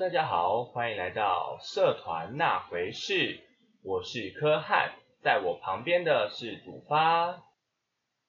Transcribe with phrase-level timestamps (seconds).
[0.00, 3.40] 大家好，欢迎来到社团那回事，
[3.82, 4.92] 我是柯汉，
[5.22, 7.32] 在我旁边的是主发。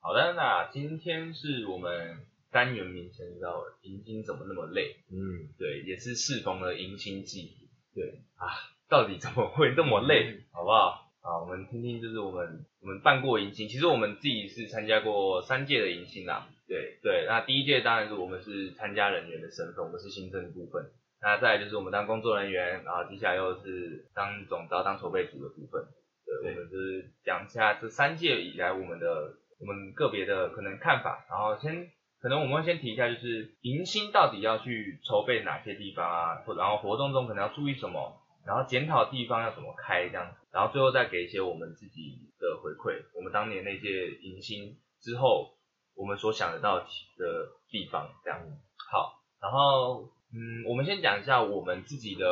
[0.02, 4.96] 好的，那今天是我们单元名称叫迎新怎么那么累？
[5.12, 8.50] 嗯，对，也是适逢了迎新季，对啊，
[8.90, 10.42] 到底怎么会那么累？
[10.52, 11.12] 好不好？
[11.22, 16.50] 啊，我们听听，就是我们我们办过迎新，其实我们自己是参加过三届的迎新啦。
[16.68, 20.90] 对对，那第一届当然是我们是参加人员的身份，我们是新生的部分。
[21.21, 25.86] 那再来就是我们当工作人员，然后接下来又是当总招、当筹备组的部分。
[26.25, 31.92] 对，我们就是讲一下这三届以来我们的我们个别的可能看法，然后先
[32.22, 45.58] 可能我们会先提一下，就是迎新到底要去筹备哪些地方啊，或然后活动中可能要注意什么，然后检讨地方要怎么开这样，然后最后再给一些我们自己的回馈，我们当年那届迎新之后
[45.95, 46.86] 我们所想得到的
[47.70, 48.39] 地方这样。
[48.89, 50.09] 好，然后。
[50.34, 52.26] 嗯，我们先讲一下我们自己的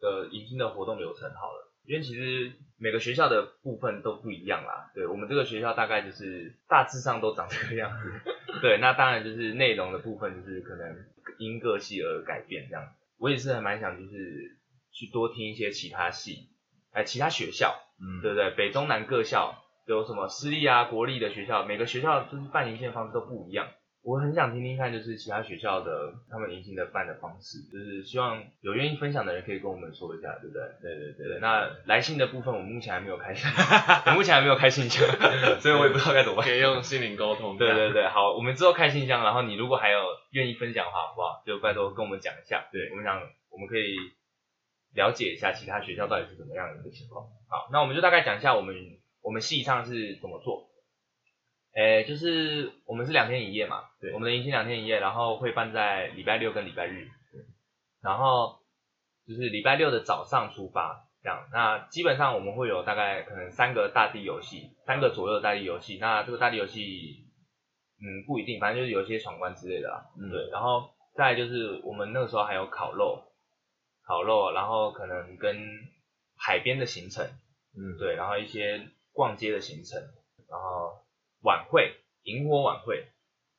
[0.00, 4.90] 的迎新的活动流程好了，因为其实每个学校的部分都不一样啦。
[4.94, 8.12] 对我们这个学校大概就是大致上都长这个样子。
[8.60, 10.96] 对，那当然就是内容的部分就是可能
[11.38, 12.92] 因各系而改变这样。
[13.18, 14.58] 我也是还蛮想就是
[14.92, 16.50] 去多听一些其他系，
[16.92, 18.50] 哎，其他学校，嗯，对不对？
[18.50, 23.68] 北中南各校有什么私立啊、国立的学校，每个学校就是办迎新方式都不一样。
[24.04, 30.62] 我很想听听看，就是其他学校的他们迎新的办的方式，就是希望有愿意分享的人可以跟我们说一下，对不对？
[30.82, 31.38] 对对对。
[31.40, 33.50] 那来信的部分，我们目前还没有开信，
[34.06, 35.08] 我目前还没有开信箱，
[35.58, 36.44] 所以我也不知道该怎么办。
[36.44, 37.56] 可以用心灵沟通。
[37.56, 40.00] 对对对，好，我们之后开信箱，然后你如果还有
[40.32, 41.42] 愿意分享的话，好不好？
[41.46, 42.66] 就拜托跟我们讲一下。
[42.70, 43.96] 对，我们想我们可以
[44.92, 47.24] 了解一下其他学校到底是怎么样的一个情况。
[47.48, 48.76] 好，那我们就大概讲一下我们
[49.22, 50.63] 我们系上是怎么做。
[51.74, 57.08] 诶，就是我们是两天一夜嘛，对，我们的迎新两天一夜，然后会办在礼拜六跟礼拜日，
[58.00, 58.60] 然后
[59.26, 67.26] 就是礼拜六的早上出发，这样，那基本上我们会有大概可能三个大地游戏，三个左右的大地游戏，那这个大地游戏，
[67.98, 73.32] 嗯，不一定，反正就是有一些闯关之类的啦，嗯，对，然后再就是我们那个时候还有烤肉，
[74.06, 75.56] 烤肉，然后可能跟
[76.36, 77.26] 海边的行程，
[77.76, 80.00] 嗯，对，然后一些逛街的行程，
[80.48, 81.02] 然后。
[81.44, 83.06] 晚会，萤火晚会，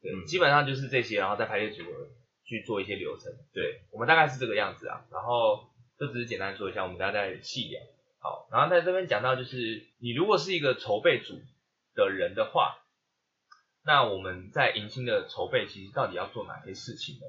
[0.01, 2.09] 对，基本上就是这些，然后再排列组合
[2.44, 5.06] 去做一些流程，对我们大概是这个样子啊。
[5.12, 7.79] 然后这只是简单说一下，我们大家再细聊。
[8.18, 11.40] 好，然后在这边讲到就是，你如果是一个筹备组
[11.94, 12.79] 的人的话，
[13.85, 17.22] 那我们在迎新的筹备其实到底要做哪些事情呢？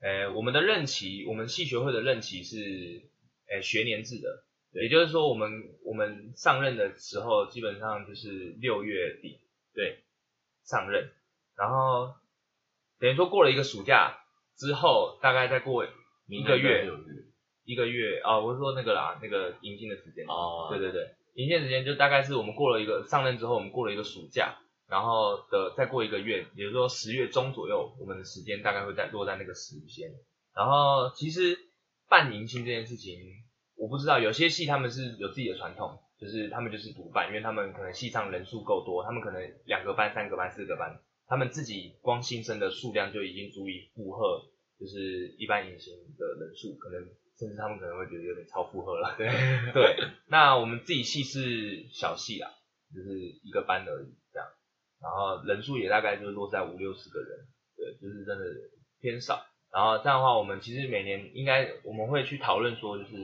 [0.00, 3.02] 呃，我们的任期，我们系学会的任期是，
[3.48, 4.42] 呃，学年制的，
[4.72, 5.48] 也就是说我们
[5.84, 9.38] 我们上任的时候基本上就是六月底。
[9.74, 10.04] 对，
[10.64, 11.10] 上任，
[11.56, 12.14] 然后
[12.98, 14.18] 等于说过了一个暑假
[14.56, 15.84] 之后，大概再过
[16.26, 16.86] 一个月，
[17.64, 30.10] 一个月啊，我是说那个啦，那个迎新的时间哦，对对对，迎新时间就大概是我们过了一个上任之后，我们过了一个暑假，然后的再过一个月，也就是说十月中左右，我们的时间大概会在落在那个时间。
[30.54, 31.58] 然后其实
[32.08, 33.18] 办迎新这件事情，
[33.74, 35.98] 我不知道有些戏他们是有自己的传统。
[36.22, 40.96] 就是他们就是独办，因为他们可能系上人数够多，他们可能两个班、三个班、四个班，
[41.26, 44.40] 他们自己光新生的数量就已经足以负荷，
[44.78, 47.02] 就是一般隐形的人数，可能
[47.36, 49.16] 甚至他们可能会觉得有点超负荷了。
[49.18, 49.26] 对
[49.74, 49.96] 对，
[50.28, 52.48] 那我们自己系是小系啊，
[52.94, 54.46] 就是一个班而已这样，
[55.02, 58.44] 然后人数也大概就是落在五六十个人，对，就是真的
[59.00, 59.44] 偏少。
[59.72, 63.16] 然后这样的话，我们其实每年应该我们会去讨论说，就是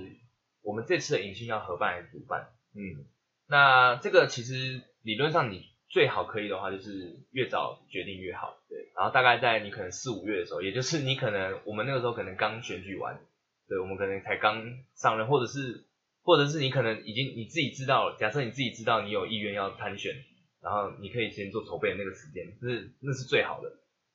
[0.62, 2.48] 我们这次的隐形要合办还是主办？
[2.78, 3.04] 嗯，
[3.48, 8.92] 那这个其实理论上你最好可以的话，就是越早决定越好，对。
[8.94, 13.18] 然后大概在你可能四五月的时候，也就是你可能我们那个时候可能刚选举完，
[13.66, 14.62] 对，我们可能才刚
[14.94, 15.86] 上任，或者是
[16.22, 20.14] 或者是你可能已经你自己知道，假设你自己知道你有意愿要参选，
[20.62, 23.72] 然后你可以先做筹备的那个时间，是那是最好的，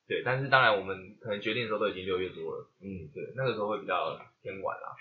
[0.07, 0.21] 对。
[0.23, 4.95] 但是当然我们可能决定的时候都已经六月多了，嗯，对，那个时候会比较偏晚啦，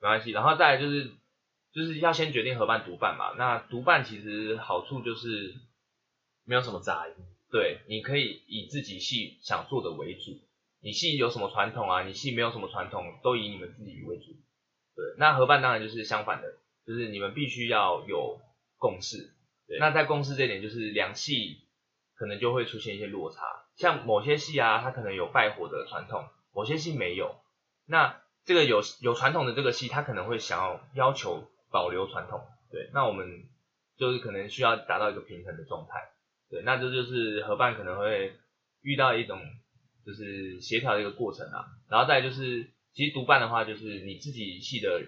[0.00, 0.32] 没关系。
[0.32, 1.12] 然后再来就是。
[1.76, 5.54] 就是要先决定合办独办嘛，那独办其实好处就是
[6.46, 7.14] 没有什么杂音，
[7.50, 10.40] 对，你可以以自己系想做的为主，
[10.80, 14.32] 你系有什么传统啊，你系没有什么传统，都以你们自己为主，
[14.94, 16.54] 对，那合办当然就是相反的，
[16.86, 18.40] 就是你们必须要有
[18.78, 19.34] 共识，
[19.78, 21.58] 那在共识这点就是两系
[22.14, 27.36] 可能就会出现一些落差，像某些系啊，它可能有拜火的传统，某些系没有，
[27.84, 31.46] 那这个有有传统的这个系，它可能会想要要求。
[31.70, 32.40] 保留传统，
[32.70, 33.44] 对，那我们
[33.96, 36.10] 就是可能需要达到一个平衡的状态，
[36.50, 38.34] 对，那这就是合办可能会
[38.82, 39.40] 遇到一种
[40.04, 45.02] 就是协调的一个过程啊，然后再就是其实独办的话，就是你自己系的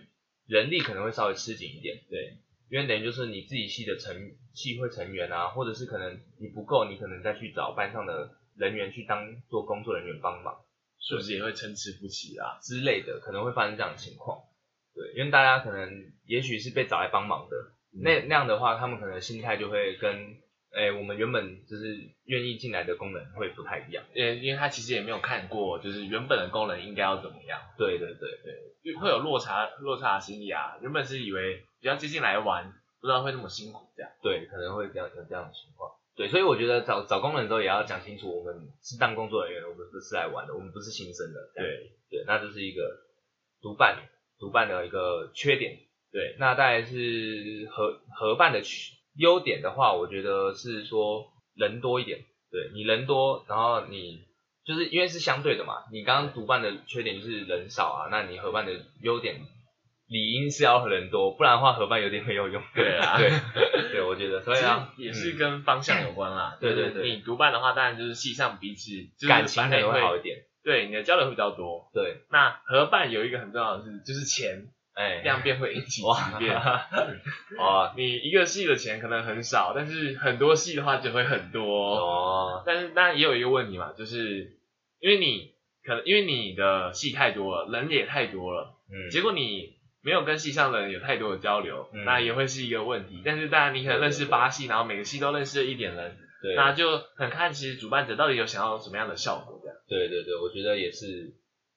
[0.46, 2.38] 人力可能会稍微吃紧一点，对，
[2.70, 10.64] 因为等于就是你自己系的成系会成员啊，或者是可能你不够，你可能再去找班上的人员去当做工作人员帮忙。
[11.00, 12.58] 是不是也会参差不齐啊？
[12.61, 14.43] 之类的，可能会发生这样的情况。
[14.99, 15.89] 对，因为大家可能
[16.27, 17.56] 也许是被找来帮忙的，
[18.03, 20.37] 那那样的话，他们可能心态就会跟
[20.75, 24.05] 诶我们原本就是愿意进来的工人会不太一样。
[24.12, 28.29] 因为因为他其实也没有看过，就是原本的工人应该要怎么样，对对对，
[28.83, 30.77] 对，会有落差落差的心理啊。
[30.83, 34.11] 原本是以为比较接近来玩，不知道会那么辛苦这样。
[34.21, 35.91] 对，可能会这样有这样的情况。
[36.17, 38.53] 对，所以我觉得找找工人的时候也要讲清楚，我们
[38.83, 41.39] 是当工作人员，我们不是来玩的，我们不是新生的。
[41.55, 42.83] 对对，那这是一个
[43.62, 43.97] 独办
[44.38, 45.79] 独办的一个缺点。
[46.11, 52.20] 对，那再来是合合办的缺优点的话，我觉得是说人多一点。
[52.50, 54.20] 对你人多，然后你
[54.64, 59.37] 就是因为是相对的嘛，你刚刚独办的缺点就是人少啊，那你合办的优点
[60.06, 62.62] 理应是要人多，不然的话合办有点没有用。
[62.75, 63.31] 对啊对
[63.93, 66.56] 对，我觉得所以啊，也是嗯跟方向有关啦。
[66.58, 70.38] 对对对你独办的话，当然就是系上彼此就是感情可能会好一点。
[70.69, 71.88] 对，你的交流会比较多。
[71.94, 76.55] 对，那合办有一个很重要的是，就是钱哎，量变会引起哇质变。
[77.59, 81.97] 哦你一个系的钱可能很少，但是很多系的话就会很多。
[81.97, 84.59] 哦，但是当然也有一个问题嘛，就是
[85.00, 93.23] 因为你可能因为你的系太多了，人也太多了，嗯，结果你没有跟系上的人有太多的交流，嗯那也会是一个问题。
[93.25, 99.57] 但是当然你可能认识对对对八系，然后每个系都认识了一点人，对，那就很看其实主办者到底有想要什么样的效果。
[99.88, 101.32] 对对对，我觉得也是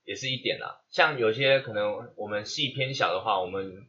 [0.05, 0.81] 也是一点啦。
[0.89, 3.87] 像有些可能我们系偏小的话，我们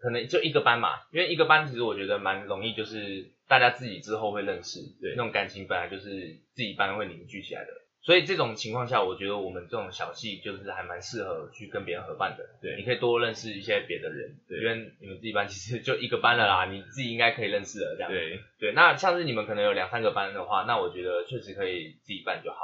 [0.00, 7.70] 可能就一个班嘛，因为一个班其实我觉得蛮容易，就是大家自己之后会认识，对那种感情本来就是自己班会凝聚起来的。
[8.02, 12.44] 所以这种情况下，我觉得我们这种小系就是还蛮适合去跟别人合办的。
[12.60, 18.12] 对你可以多认识一些别的人，对因为你们自己班其实就一个班了啦，你自己应该可以认识了这样。
[18.12, 22.58] 对，对，那像是你们可能有两三个班的话，那我觉得确实可以自己办就好。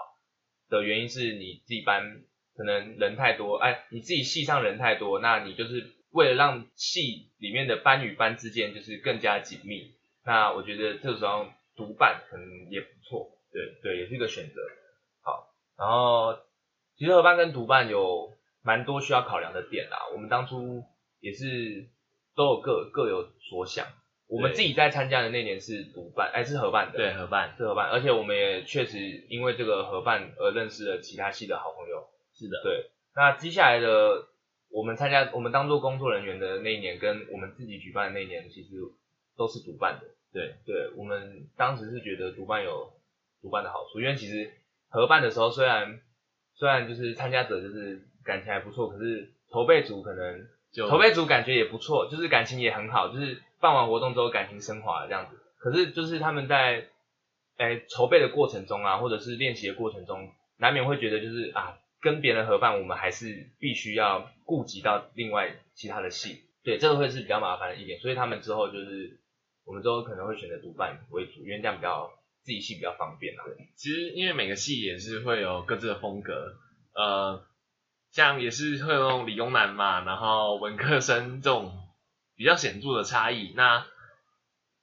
[0.71, 2.23] 的原因是你自己班
[2.57, 9.93] 可能人太多，哎，你自己系上人太多，那你就是为了让系里面的班与班之间就是更加紧密，
[10.25, 14.61] 那我觉得这时候独办可能也不错，对对，也是一个选择。
[15.23, 16.39] 好，然后
[16.97, 18.33] 其实合办跟独办有
[18.63, 20.85] 蛮多需要考量的点啦，我们当初
[21.21, 21.89] 也是
[22.37, 23.87] 都有各各有所想。
[24.31, 28.99] 我们自己在参加的那年是独办，哎是合办的，对，合办是合办，而且我们也确实
[29.29, 32.07] 因为这个合办而认识了其他系的好朋友。
[32.33, 34.29] 是的，对，那接下来的
[34.71, 38.69] 我们参加，我们当做工作人员的那一年，跟我们自己举办的那一年，其实
[39.37, 40.07] 都是独办的。
[40.33, 42.93] 对，对，我们当时是觉得独办有
[43.43, 44.51] 独办的好处，因为其实
[44.89, 46.01] 合办的时候，虽然
[46.55, 55.39] 虽然就是参加者就是感情还不错，可是筹备组可能就筹备组感觉也不错，就是感情也很好，就是办完活动之后感情升华了这样子。
[55.59, 56.89] 可是就是他们在
[57.59, 68.01] 诶筹备的过程中啊，或者是练习的过程中，难免会觉得就是啊，跟别人合办，我们还是必须要顾及到另外其他的戏，对，这个会是比较麻烦的一点。
[68.01, 69.21] 所以他们之后就是
[69.67, 72.11] 我们之后可能会选择独办为主，因为这样比较
[72.43, 73.45] 自己戏比较方便啊。
[73.77, 76.57] 其实因为每个戏也是会有各自的风格，
[76.95, 77.45] 呃，
[78.11, 81.71] 像也是会有那种理工男嘛，然后文科生这种
[82.41, 83.53] 比较显著的差异。
[83.55, 83.85] 那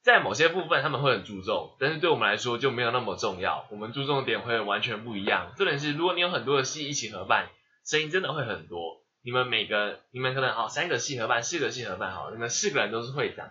[0.03, 3.65] 在某些部分他们会很注重，但是对我们来说就没有那么重要。
[3.71, 5.53] 我们注重的点会完全不一样。
[5.57, 7.49] 重点是，如果你有很多的系一起合办，
[7.83, 9.01] 声音真的会很多。
[9.23, 13.49] 你们每个，你们可能好三个系合办，四个系合办好，你们四个人都是会长。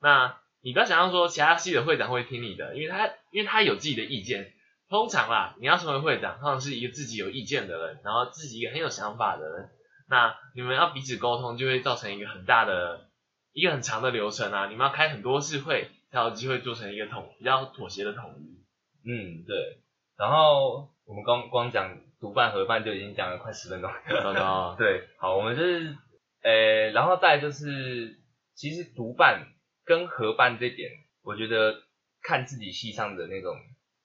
[0.00, 4.54] 那你不要想象说其他系的会长会听你的，因为他因为他有自己的意见。
[4.88, 9.70] 通常啦，你要成为会长，通常是一个自己有意见的人，然后自己一个很有想法的人。
[10.08, 13.08] 那你们要彼此沟通，就会造成一个很大的、
[13.52, 14.68] 一个很长的流程啊。
[14.68, 18.62] 你们要开很多次会，才有机会做成一个统比较妥协的统一。
[19.04, 19.78] 嗯，对。
[20.16, 23.90] 然后我们光光讲独办合办就已经讲了快十分钟。
[24.08, 25.96] 糟糕， 对，好，我们就是，
[26.42, 28.20] 呃，然后再就是，
[28.54, 29.48] 其实独办
[29.84, 30.90] 跟合办这点，
[31.24, 31.82] 我觉得
[32.22, 33.56] 看自己系上的那种，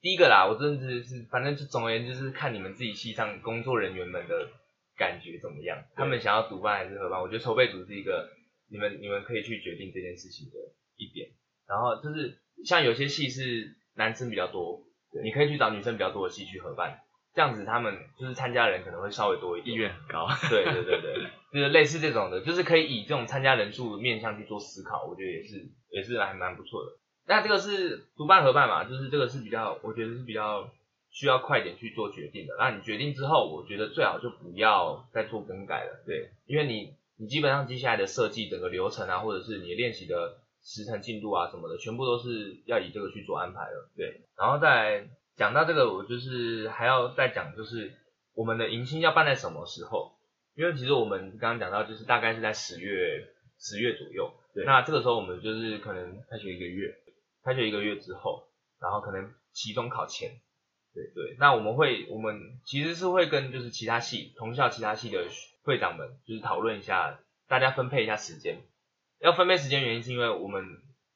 [0.01, 4.48] 第一个啦，我真的是是，反正就总而言之就是看你们自己系上工作人员们的
[4.98, 8.32] 感觉怎么样，他们想要独办还是合办，我觉得筹备组是一个
[8.69, 10.55] 你们你们可以去决定这件事情的
[10.97, 11.29] 一点。
[11.67, 14.83] 然后就是像有些戏是男生比较多，
[15.24, 17.00] 你可以去找女生比较多的戏去合办，
[17.33, 19.77] 这样子他们就是参加人可能会稍微多一点意。
[19.79, 20.27] 愿很高。
[20.50, 26.91] 对对对对，就是类似这种的，就是可以以这种参加人数面向去做思考，我觉得也是也是还蛮不错的。
[27.25, 30.71] 那这个是独办合办嘛，就是这个是比较，我觉得是比较
[31.12, 32.55] 需要快点去做决定的。
[32.57, 44.21] 那你决定之后，我觉得最好就不要再做更改了，对，因为你你基本上接下来的设计整个流程啊，或者是你练习的时程进度啊什么的，全部都是要以这个去做安排了，对。
[44.38, 47.91] 然后再讲到这个，我就是还要再讲，就是
[48.33, 50.13] 我们的迎新要办在什么时候？
[50.55, 53.27] 因为其实我们刚刚讲到，就是大概是在十月
[53.59, 56.93] 十月左右，对那这个时候我们就是可能开学一个月，
[57.43, 58.47] 开学一个月之后，
[58.79, 60.31] 然后可能期中考前，
[60.98, 65.27] 对对，那我们会我们其实是会跟就是其他系同校其他系的
[65.63, 68.63] 会长们就是讨论一下，大家分配一下时间。
[69.20, 70.63] 要分配时间原因是因为我们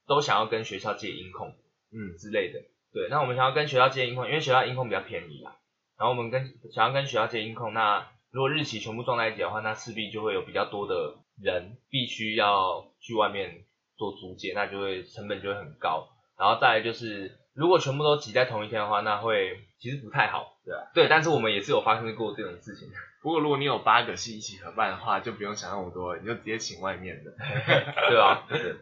[0.05, 1.55] 都想要跟学校借音控，
[1.91, 2.59] 嗯，之类的。
[2.93, 5.55] 对，那我们想要跟学校借音控，因为学校音控比较便宜啊。
[5.97, 13.65] 然后我们跟想要跟学校借音控，那如果日期全部撞在一起的话，那势必就会有比较多的人必须要去外面
[13.97, 16.09] 做租借，那就会成本就会很高。
[16.37, 20.57] 然后再来就是，如果全部都挤在同一天的话，那会其实不太好。
[20.63, 22.89] 对啊对，但是我们也是有发生过这种事情。
[23.21, 27.31] 不过如果你有八个系一起合办的话，就不用想那么多，你就直接请外面的。
[28.09, 28.75] 对啊，对。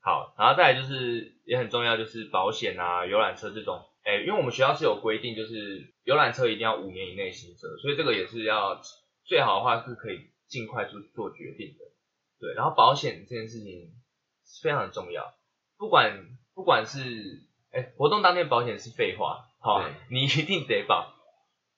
[0.00, 8.82] 好，然后再来就是也很重要，就是保险啊、游览车这种，哎，因为我们学校是有规定，就是游览车一定要五年以内新车，所以这个也是要
[9.24, 11.84] 最好的话是可以尽快做做决定的。
[12.38, 13.92] 对，然后保险这件事情
[14.62, 15.34] 非常重要，
[15.78, 17.00] 不管不管是
[17.74, 21.12] 哎活动当天保险是废话，好、对你一定得保，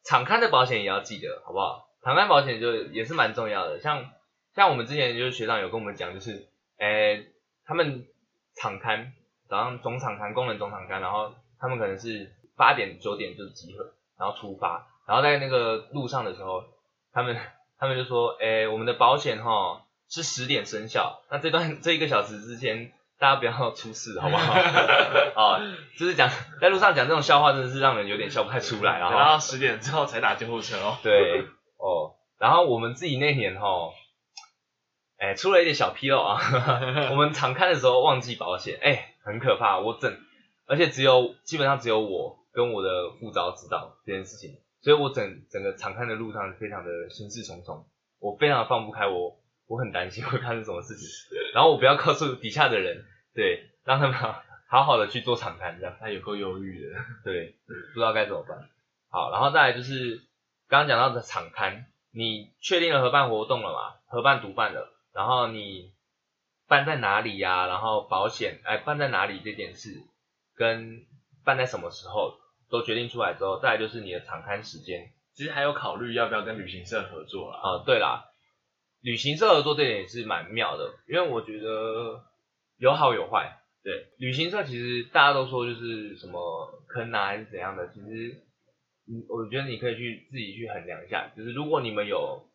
[0.05, 1.89] 场刊的保险也要记得，好不好？
[2.03, 4.11] 场刊保险就也是蛮重要的，像
[4.55, 6.47] 像我们之前就是学长有跟我们讲，就是
[6.79, 7.27] 诶
[7.65, 8.07] 他们
[8.55, 9.15] 场刊
[9.49, 16.63] 早上总场刊工人总场刊，然后他们可能是八点九点就集合，然后出发，然后在那个路上的时候，
[17.13, 17.37] 他们
[17.79, 22.93] 他们就说，诶我们的保险哈是十点生效，那这段这一个小时之前。
[23.19, 24.55] 大家不要出事，好不好？
[25.35, 25.61] 哦，
[25.99, 26.31] 就是讲
[26.61, 29.11] 在路上讲这种笑话，真的是让人有点笑不太出来啊。
[29.11, 30.99] 然后十点之后才打救护车哦。
[31.03, 31.41] 对，
[31.79, 33.91] 哦，然后我们自己那年哈，
[35.19, 36.39] 哎，出了一点小纰漏啊，
[37.11, 40.15] 我们常看的时候忘记保险，哎，很可怕，我整，
[40.67, 47.87] 而且只有基本上只有我跟我的副招知道这件事情，所以我整整个常看的路上非常的心事重重，
[48.21, 51.09] 我非常的放不开，我我很担心会发生什么事情，
[51.55, 53.05] 然后我不要告诉底下的人，
[53.35, 55.97] 对，让他们 好好好的去做场刊这样。
[56.01, 56.99] 他有够忧郁的。
[57.25, 58.69] 对，不知道该怎么办。
[59.11, 60.23] 好，然后再来就是
[60.69, 63.95] 刚刚讲到的场刊，你确定了合办活动了嘛？
[64.09, 65.93] 合办独办了，然后你
[66.69, 69.91] 办在哪里呀、然后保险哎办在哪里这件事，
[70.55, 71.05] 跟
[71.45, 72.35] 办在什么时候
[72.69, 75.13] 都决定出来之后，再来就是你的场刊时间。
[75.33, 77.61] 其实还有考虑要不要跟旅行社合作啦。
[77.63, 78.25] 啊、对啦，
[79.07, 82.25] 旅行社合作这点也是蛮妙的，因为我觉得
[82.77, 83.57] 有好有坏。
[83.85, 88.43] 对，旅行社其实大家都说就是什么坑啊还是怎样的，其实，
[89.07, 92.49] 嗯，我觉得你可以去自己去衡量一下，就是如果你们有，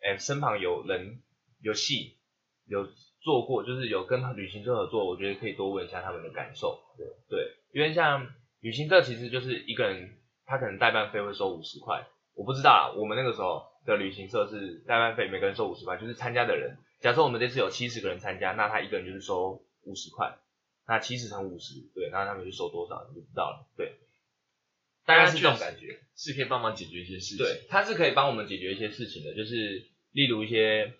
[0.00, 1.20] 哎，身旁有人
[1.60, 2.16] 有戏
[2.64, 2.88] 有
[3.20, 6.80] 做过，就是有跟旅行社合作，我觉得可以多问一下他们的感受。
[6.96, 20.38] 对对，因为像旅行社其实就是一个人，他可能代办费会收五十块，我不知道啦，我们那个时候的旅行社是代办费每个人收五十块，就是参加的人，假设我们这次有七十个人参加，那他一个人就是收五十块，
[20.86, 23.96] 那七十乘五十，对，那他们就收多少你就知道了，对，
[25.04, 25.98] 大概是这种感觉。
[26.14, 27.38] 是可以帮忙解决一些事情。
[27.38, 30.92] 对，他是可以帮我们解决一些事情的，就是例如一些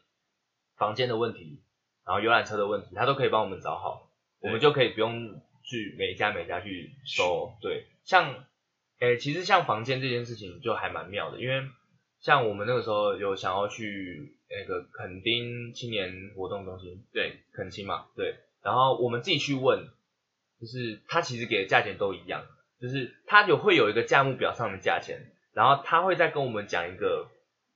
[0.76, 1.60] 房间的问题，
[2.06, 4.10] 然后游览车的问题，他都可以帮我们找好，
[4.40, 7.52] 我们就可以不用去每家每家去收。
[7.60, 8.46] 对，像，
[9.00, 11.62] 诶，其实像房间这件事情就还蛮妙的，因为
[12.22, 19.88] 像我们那个时候有想要去那个垦丁青年活动中心，对，垦青嘛，对，然后我们自己去问，
[20.60, 22.46] 就是他其实给的价钱都一样，
[22.80, 27.28] 就是他有会有一个价目表上的价钱，然后他会再跟我们讲一个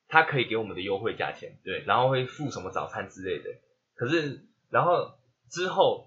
[0.08, 3.50] 他可以给我们的优惠价钱，对然后会付什么早餐之类的。
[3.96, 5.18] 可是然后
[5.50, 6.06] 之后，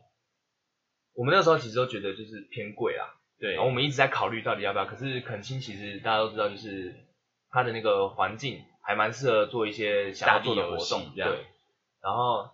[1.13, 4.85] 我们那时候其实都觉得就是偏贵啊，对然后我们一直在考虑到底要不要。
[4.85, 6.95] 可是垦青其实大家都知道，就是
[7.51, 11.45] 它的那个环境还蛮适合做一些想要做的活动，这样对。
[12.01, 12.51] 然后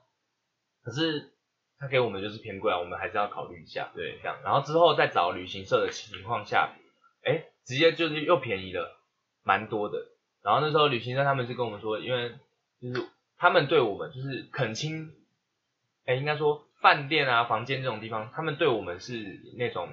[0.84, 1.34] 可是
[1.78, 3.92] 他给我们就是偏贵啊，我们还是要考虑一下。
[3.94, 6.74] 对这样，然后之后再找旅行社的情况下，
[7.24, 8.98] 哎，直接就是又便宜了，
[9.44, 10.08] 蛮多的。
[10.42, 12.36] 然后那时候旅行社他们是跟我们说，因为
[12.82, 15.12] 就是他们对我们就是恳亲，
[16.06, 19.90] 哎，应该说饭店啊、房间这种地方，他们对我们是那种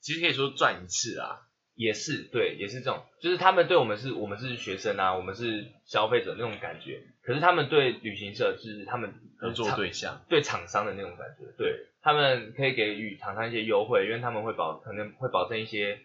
[0.00, 1.45] 其实可以说赚一次啊。
[1.76, 7.02] 也是对，也是这种，就是他们对我们是我们是学生啊，我们是消费者那种感觉。
[7.22, 16.00] 可是他们对旅行社是他们合作对象，对厂商的那种感觉，对他们可以给予厂商一些优惠，因为他们会保可能会保证一些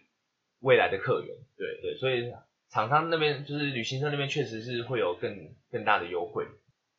[0.60, 1.34] 未来的客源。
[1.56, 2.30] 对对，所以
[2.70, 6.46] 厂商那边就是旅行社那边确实是会有更更大的优惠。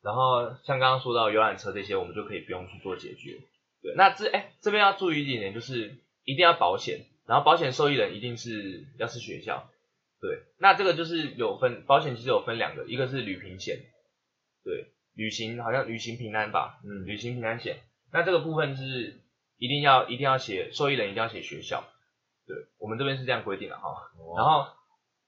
[0.02, 3.38] 然后像刚刚说到游览车这些，我们就可以不用去做解决。
[3.82, 9.70] 对，那这哎这边要注意一点点，就是一定要保险，然后保险受益人一定是要是学校。
[10.20, 13.78] 对，那这个就是有分保险，其实有分两个，一个是旅平险，
[14.64, 17.80] 对，旅行好像旅行平安吧，嗯旅行平安险。
[18.10, 19.20] 那这个部分是
[19.58, 21.84] 一定要一定要写受益人一定要写学校，
[22.46, 24.10] 对我们这边是这样规定的哈。
[24.36, 24.68] 然后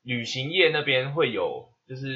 [0.02, 2.06] 旅行业那边会有，就是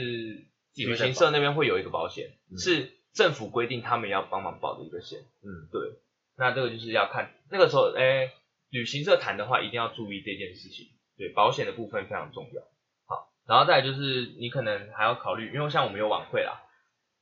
[0.77, 5.19] 旅行社那边会有一个保险，嗯是政府规定他们要帮忙保的一个险。
[5.43, 5.99] 嗯，对，
[6.39, 8.33] 那这个就是要看那个时候，哎，
[8.71, 10.87] 旅行社谈的话一定要注意这件事情，
[11.17, 12.63] 对，保险的部分非常重要。
[13.07, 16.63] 好，然后再来就是你可能还要考虑，因为像我们有晚会啦，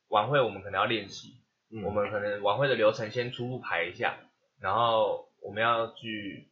[0.08, 1.40] 晚会我们可能要练习，
[1.70, 4.18] 嗯我们可能晚会的流程先初步排一下，
[4.60, 6.50] 然后我们要去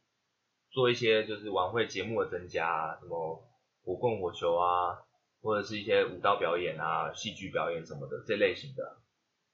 [0.71, 3.47] 做一些就是晚会节目的增加啊，什么
[3.83, 4.97] 火棍火球啊，
[5.41, 8.97] 或者是一些舞蹈表演啊、戏剧表演什么的这类型的啊。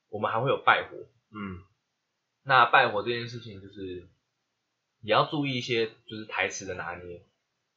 [0.09, 0.97] 我们还会有拜火，
[1.35, 1.59] 嗯
[2.45, 4.07] 那拜火这件事情就是
[5.03, 7.21] 也要注意一些就是台词的拿捏，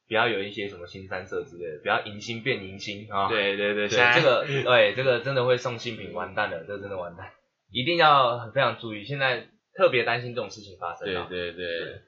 [0.07, 3.27] 不要有一些什么新三色之类的，不要迎新变迎新啊。
[3.27, 7.31] 对对对，对，现在这个 对这个真的会送新品，完蛋了，这个真的完蛋，
[7.71, 9.03] 一定要非常注意。
[9.03, 11.05] 现在特别担心这种事情发生。
[11.05, 12.01] 对对对。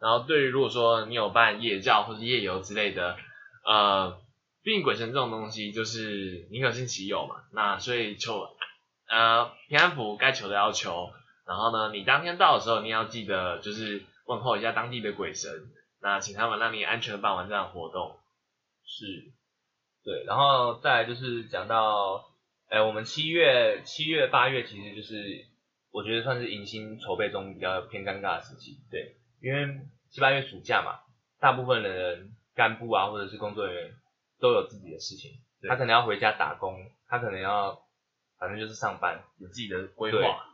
[0.00, 3.16] 然后对于如果说你有办夜教或者夜游之类的，
[3.64, 4.18] 呃，
[4.62, 8.48] 毕竟鬼神这种东西就是宁可信其有嘛，那所以求
[9.08, 11.10] 呃平安符该求的要求，
[11.46, 15.50] 然后呢，你当天到的时候你要记得就是问候一下当地的鬼神，
[16.02, 18.18] 那请他们让你安全的办完这场活动。
[18.84, 19.32] 是，
[20.04, 22.30] 对，然后再来就是讲到，
[22.68, 25.46] 哎，我们七月、七月、八月其实就是
[25.90, 29.80] 我觉得算是迎新筹备中比较偏尴尬的时期，对，因为
[30.10, 31.00] 七八月暑假嘛，
[31.40, 33.94] 大部分的人干部啊或者是工作人员
[34.38, 37.80] 都有自己的事情，他可能要回家打工，他可能要
[38.38, 40.44] 反正就是上班，有自己的规对划，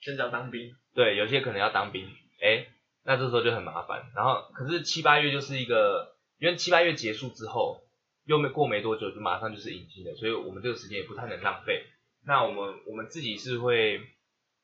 [0.00, 0.76] 甚至要当兵。
[0.94, 2.08] 对，有些可能要当兵，
[2.40, 2.66] 哎，
[3.10, 4.08] 那这时候就很麻烦。
[4.14, 7.82] 然后可是七八月就是一个，因为七八月结束之后，
[8.24, 11.86] 又没过没多久就马上就是迎新了，所以我们这个时间也不太能浪费。
[12.24, 14.00] 那我们我们自己是会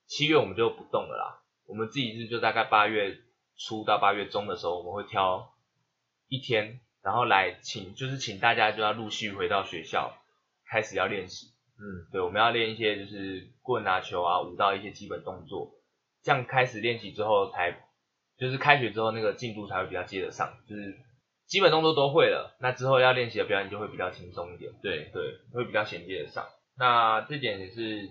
[0.06, 3.18] 七月我们就不动了啦，我们自己是就大概八月
[3.56, 5.52] 初到八月中的时候，我们会挑
[6.28, 10.16] 一天，然后来请就是请大家就要陆续回到学校，
[10.70, 11.48] 开始要练习。
[11.78, 15.72] 嗯，对，我们要练一些就是棍啊、球啊、舞蹈一些基本动作，
[16.22, 17.85] 这样开始练习之后才，
[18.38, 20.94] 就是开学之后那个进度才会比较接得上，就是
[21.46, 26.46] 基本动作都会了，那之后要练习的表演就会比较轻松一点，对对，会比较衔接得上。
[26.78, 28.10] 那这点也是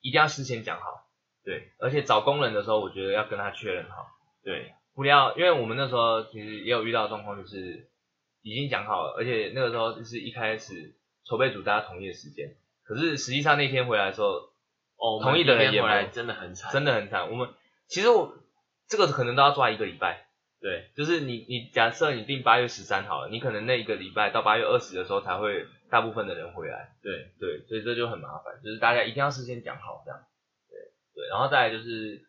[0.00, 1.08] 一定要事先讲好，
[1.44, 4.06] 对，而且找工人的时候，我觉得要跟他确认好，
[4.42, 7.90] 对，不要，因为我们那时候其实也有遇到状况，就是
[8.42, 10.94] 已经讲好了，而且那个时候就是一开始
[11.26, 14.28] 筹备组大家同意的时间，可是实际上那天回来的时候，
[14.96, 17.30] 哦，同意的人也回来真的很惨，真的很惨。
[17.30, 17.50] 我们
[17.88, 18.38] 其实我
[18.88, 20.26] 这个可能都要抓一个礼拜，
[20.60, 30.20] 对，就是你你假设你定八月十三好了，你可能那一个礼拜到八月二十的时候才会大部分的人回来，对，对，所以这就很麻烦，就是大家一定要事先讲好这样，
[30.68, 30.78] 对
[31.14, 32.26] 对，然后再来就是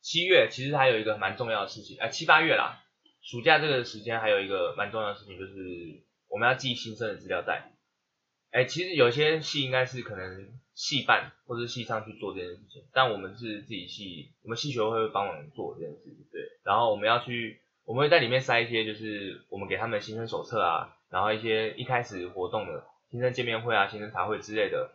[0.00, 2.82] 七月，其实还有一个蛮重要的事情，哎、七八月啦，
[3.22, 5.52] 暑假这个时间还有一个蛮重要的事情就是
[6.28, 7.72] 我们要寄新生的资料袋，
[8.50, 24.92] 哎、其实有些系应该是可能系办或者是系上去做这件事情，但我们是自己系，我们系学会会帮忙做这件事情，对，然后我们要去，我们会在里面塞一些就是我们给他们的新生手册啊，然后一些一开始活动的新生见面会啊、新生茶会之类的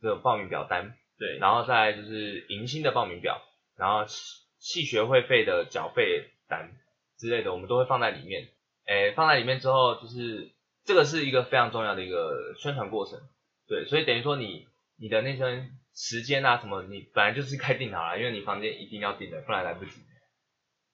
[0.00, 3.42] 这种报名表单，对，然后再来就是迎新的报名表，
[3.76, 4.24] 然后系
[4.58, 6.72] 系学会费的缴费单
[7.18, 8.48] 之类的，我们都会放在里面。
[8.86, 10.50] 诶，放在里面之后，就是
[10.84, 13.20] 这个是一个非常重要的一个宣传过程，
[13.68, 14.66] 对，所以等于说你
[15.00, 19.92] 你的那些时间啊什么，你本来就是该定好了，因为你房间一定要定的，不然来不及。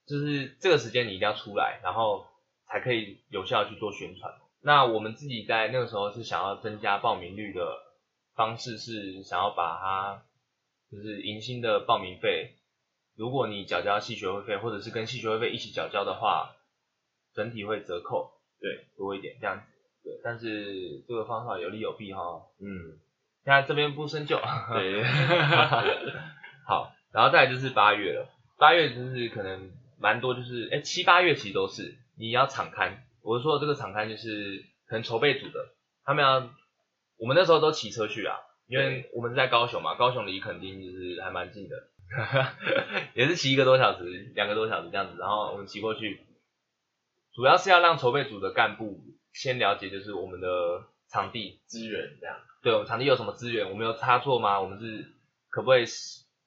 [0.07, 2.25] 就是这个时间你一定要出来，然后
[2.69, 4.33] 才可以有效去做宣传。
[4.63, 7.61] 那我们自己在那个时候是想要增加报名率的
[8.35, 10.23] 方式，是想要把它
[10.91, 12.55] 就是迎新的报名费，
[13.17, 16.55] 如果你缴交系学会费，或者是跟系学会费一起缴交的话，
[17.35, 19.67] 整体会折扣，对，多一点这样子。
[20.05, 22.21] 对，但是这个方法有利有弊哈。
[22.61, 23.01] 嗯，
[23.47, 24.41] 现在这边不深究。
[24.73, 25.05] 对，
[26.67, 28.29] 好，然后再来就是八月了，
[28.59, 35.61] 八月就是可能蛮多，就是哎七八月其实都是你要敞刊，我是说的这个场刊就是可能筹备组的，
[36.05, 36.51] 他们要
[37.19, 38.35] 我们那时候都骑车去啊，
[38.67, 41.87] 因为我们是在高雄嘛，高雄离垦丁就是还蛮近的，
[43.15, 46.27] 也是骑一个多小时，两个多小时这样子，然后我们骑过去。
[47.33, 48.99] 主要是要让筹备组的干部
[49.33, 50.49] 先了解，就是我们的
[51.11, 52.37] 场地资源这样。
[52.63, 53.71] 对，我们场地有什么资源？
[53.71, 54.61] 我们有插座吗？
[54.61, 55.07] 我们是
[55.49, 55.85] 可不可以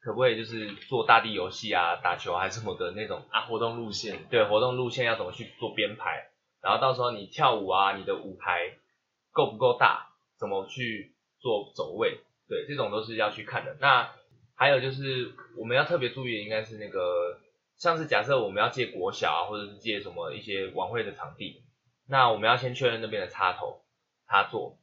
[0.02, 3.42] 可不可以就是做大地游戏啊、打球还是什么的那种啊？
[3.42, 6.30] 活动路线，对，活动路线要怎么去做编排？
[6.62, 8.78] 然后到时候你跳舞啊，你的舞台
[9.32, 10.08] 够不够大？
[10.38, 12.20] 怎么去做走位？
[12.48, 13.76] 对，这种都是要去看的。
[13.80, 14.10] 那
[14.56, 17.40] 还有就是我们要特别注意的，应该是那个
[17.78, 21.64] 像是假设我们要借国小啊，或者是借什么一些晚会的场地，
[22.08, 23.82] 那我们要先确认那边的插头、
[24.30, 24.78] 插座。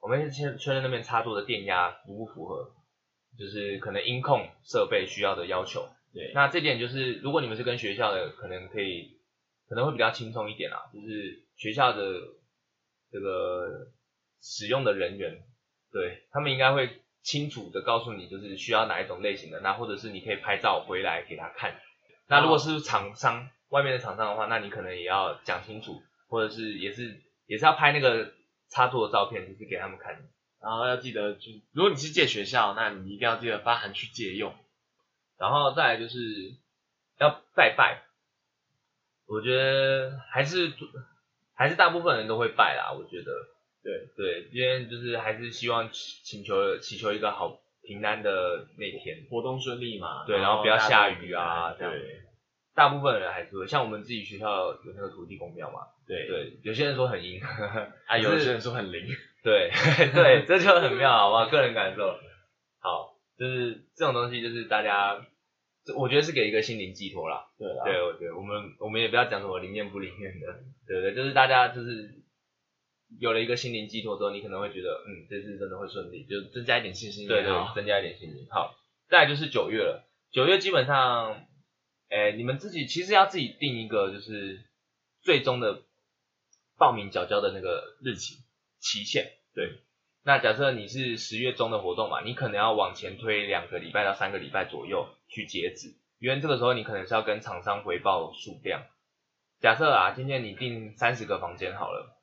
[0.00, 2.70] 我们先确认那边插座的电压符不符合，
[3.36, 5.88] 就是可能音控设备需要的要求。
[6.14, 9.18] 对，那这点就是如果你们是跟学校的，可能可以
[9.68, 12.12] 可能会比较轻松一点啊，就是学校的
[13.10, 13.88] 这个
[14.40, 15.42] 使用的人员，
[15.92, 21.76] 对他们应该会清楚的告诉你，就是需要哪一种类型的，那或者是你可以拍照回来给他看。
[22.28, 28.37] 那如果是厂商外面的厂商的话，那你可能也要讲清楚，或者是也是也是要拍那个。
[28.70, 30.14] 插座的照片就是给他们看，
[30.60, 34.54] 然后要记得，就如果你是借学校，那你一定要记得发函去借用。
[35.38, 36.18] 然后再来就是
[37.20, 38.02] 要拜拜，
[39.26, 40.72] 我觉得还是
[41.54, 42.92] 还是大部分人都会拜啦。
[42.92, 43.32] 我觉得，
[43.84, 50.26] 对对，因为就是还是希望请求祈求一个好平安的那天，活动顺利嘛。
[50.26, 51.94] 对，然后不要下雨啊，这样。
[52.74, 56.26] 大部分人还是会，像我们自己学校有那个土地公庙嘛，对。
[56.26, 57.38] 对，有些人说很阴，
[58.06, 59.06] 啊，有些人说很灵，
[59.44, 59.70] 对
[60.14, 61.48] 对，这就很妙，好不好？
[61.50, 62.18] 个人感受，
[62.80, 65.24] 好，就是这种东西，就是大家，
[65.96, 70.46] 我觉得是给一个心灵寄托啦，对对，我觉得我们我们也不要讲什么灵验不灵验的，
[70.86, 72.22] 对不对，就是大家就是
[73.20, 78.46] 有了一个心灵寄托之后，你可能会觉得，嗯，这次真的会顺利，就增加一点信心，对对，增加一点信心。
[78.50, 78.74] 好，
[79.08, 81.44] 再来就是九月了，九月基本上。
[82.10, 84.64] 哎，你们自己其实要自己定一个，就是
[85.20, 85.82] 最终的
[86.78, 88.36] 报名缴交的那个日期
[88.78, 89.32] 期限。
[89.54, 89.80] 对，
[90.22, 98.86] 那假设你是十月中的活动嘛，你可能要往前推两个礼拜到三个礼拜左右去截止，因为这个时候你可能是要跟厂商回报数量。
[99.60, 102.16] 假设啊，今天你订三十个房间好了，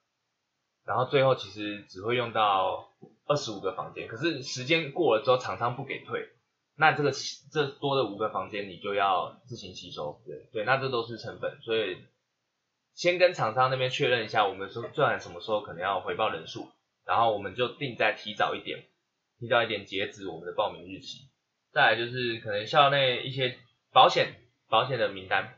[0.86, 2.89] 然后最后其实只会用到
[3.26, 6.30] 二十五个房间，可是时间过了之后，厂商不给退。
[6.78, 7.12] 那这个
[7.52, 11.98] 这多的五个房间你就要自行吸收，对对，那这都是成本，所以
[12.95, 16.71] 先跟厂商那边确认一下，我们说最晚什么时候可能要回报人数，
[17.05, 18.86] 然后我们就定在提早一点，
[19.38, 21.27] 提早一点截止我们的报名日期。
[21.71, 23.58] 再来就是可能校内一些
[23.91, 24.34] 保险
[24.69, 25.55] 保险的名单，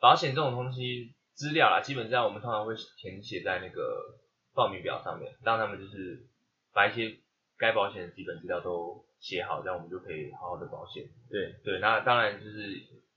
[0.00, 4.18] 保险这种东西资料啦，基本上我们通常会填写在那个
[4.54, 6.26] 报名表上面，让他们就是
[6.72, 7.18] 把一些
[7.56, 9.04] 该保险的基本资料都。
[9.20, 11.04] 写好，这样我们就可以好好的保险。
[11.28, 12.72] 对对，那当然就是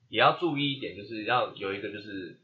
[0.10, 2.42] 也要注意一点，就是要有一个就是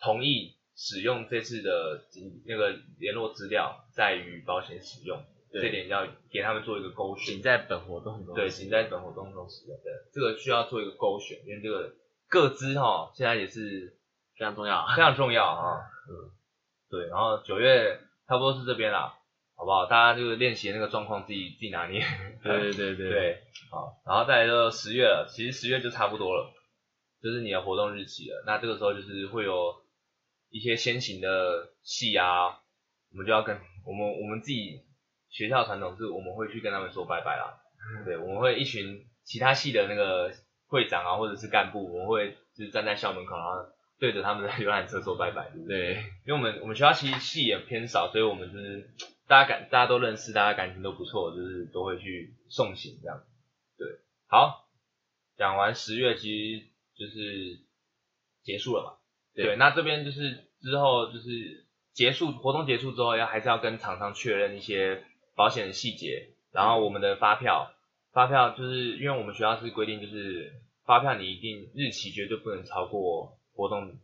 [0.00, 2.02] 同意使用这次的
[2.46, 7.34] 那个联络资料在于保险使用，这点要给他们做一个勾选。
[7.34, 9.76] 仅在本活动中，对，仅在本活动中使用。
[9.82, 11.92] 对，这个需要做一个勾选，因为这个
[12.28, 13.96] 各资哈现在也是
[14.36, 15.80] 非常重要，非常重要啊。
[16.08, 16.30] 嗯，
[16.90, 19.16] 对，然后九月差不多是这边啦。
[19.56, 19.84] 好不好？
[19.84, 22.00] 大家就是练习那个状况，自己自己拿捏。
[22.42, 26.50] 对对对 对，好，然后再来就十月了，其实十月就差不多了，
[27.22, 28.42] 就是你的活动日期了。
[28.46, 29.79] 那这个时候就是会有
[30.50, 32.60] 一些先行的戏啊，
[33.10, 34.82] 我们就要跟我们我们自己
[35.30, 37.62] 学校传统是，我们会去跟他们说拜拜啦。
[38.04, 40.32] 对，我们会一群其他系的那个
[40.66, 45.50] 会长啊，或者是干部，我们会就是站在校门口，然后对着他们的游览车说拜拜。
[45.66, 48.90] 对，因为我们我们学校其实戏也偏少，所以我们就是。
[49.30, 53.22] 大家感大家都认识，大家感情都不错，就是都会去送行这样。
[53.78, 53.86] 对，
[54.26, 54.68] 好，
[55.36, 57.60] 讲完十月其实就是
[58.42, 58.99] 结束了嘛。
[59.44, 67.72] 对，那这边就是之后就是结束活动结束之后，要还是要跟厂商确认一些保险的细节，然后我们的发票，
[68.12, 70.52] 发票就是因为我们学校是规定，就是
[70.84, 73.98] 发票你一定日期绝对不能超过活动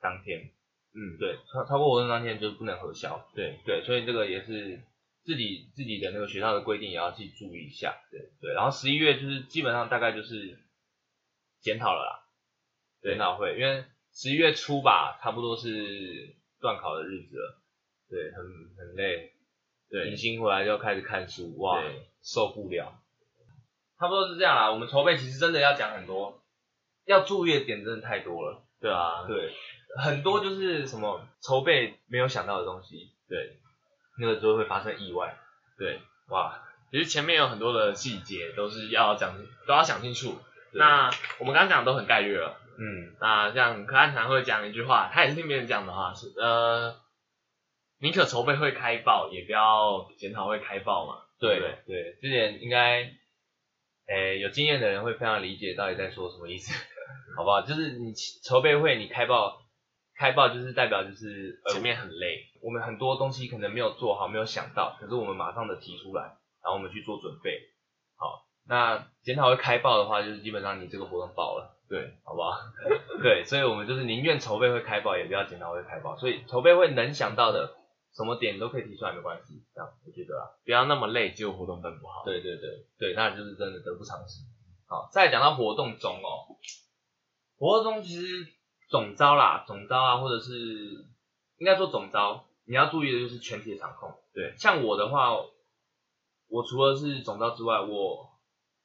[0.00, 0.50] 当天。
[0.96, 3.28] 嗯，对，超超过活动当天就不能核销。
[3.34, 4.80] 对对，所以这个也是
[5.24, 7.96] 自己自己的那个学校的规定，也要去注意一下。
[8.12, 10.56] 对对，然后十一月就是基本上大概就是
[11.60, 12.28] 检讨了啦，
[13.02, 17.60] 检讨会，因为十一月初吧，差不多是断考的日子了。
[18.08, 18.44] 对，很
[18.78, 19.32] 很累。
[19.90, 21.82] 对，迎新回来就要开始看书，哇，
[22.22, 23.00] 受不了。
[23.98, 26.42] 差不多是这样啦，我们筹备其实真的要讲很多，
[27.04, 28.62] 要注意的点真的太多了。
[28.80, 29.52] 对啊，对。
[29.96, 33.58] 很多就是什么筹备没有想到的东西，对，
[34.18, 35.38] 那个就会发生意外，
[35.78, 36.00] 对，
[36.30, 40.36] 哇，其实前面有很多的细节都是要讲，都要想清楚。
[40.72, 46.96] 那我们刚刚讲的都很概略了，嗯那像柯汉常会讲一句话，他也是听别人讲的话，是呃，
[47.98, 51.22] 宁可筹备会开爆，也不要检讨会开爆嘛。
[51.38, 53.10] 对对不对对，这点应该，
[54.06, 56.72] 诶，有经验的人会非常理解到底在说什么意思，
[57.36, 57.62] 好不好？
[57.62, 59.60] 就是你筹备会你开爆，
[60.16, 66.22] 开爆就是代表就是呃前面很累，我们很多东西可能没有做好，没有想到，可是我们马上的提出来，
[66.62, 67.60] 然后我们去做准备。
[68.16, 72.58] 好，那检讨会开爆的话，就是基本上你这个活动爆了，对，好不好？
[73.22, 76.16] 对，所以我们就是宁愿筹备会开爆，也不要检讨会开爆。
[76.16, 77.76] 所以筹备会能想到的
[78.12, 80.50] 什么点都可以提出来，没关系，这样我觉得啊。
[80.64, 82.24] 不要那么累，结果活动办不好。
[82.24, 84.42] 对对对对，那就是真的得不偿失。
[84.88, 86.50] 好，再来讲到活动中哦，
[87.56, 88.26] 活动中其实
[88.88, 90.52] 总招啦，总招啊，或者是
[91.58, 94.12] 应该说总招，你要注意的就是全体的场控。
[94.34, 95.36] 对，像我的话，
[96.48, 98.33] 我除了是总招之外，我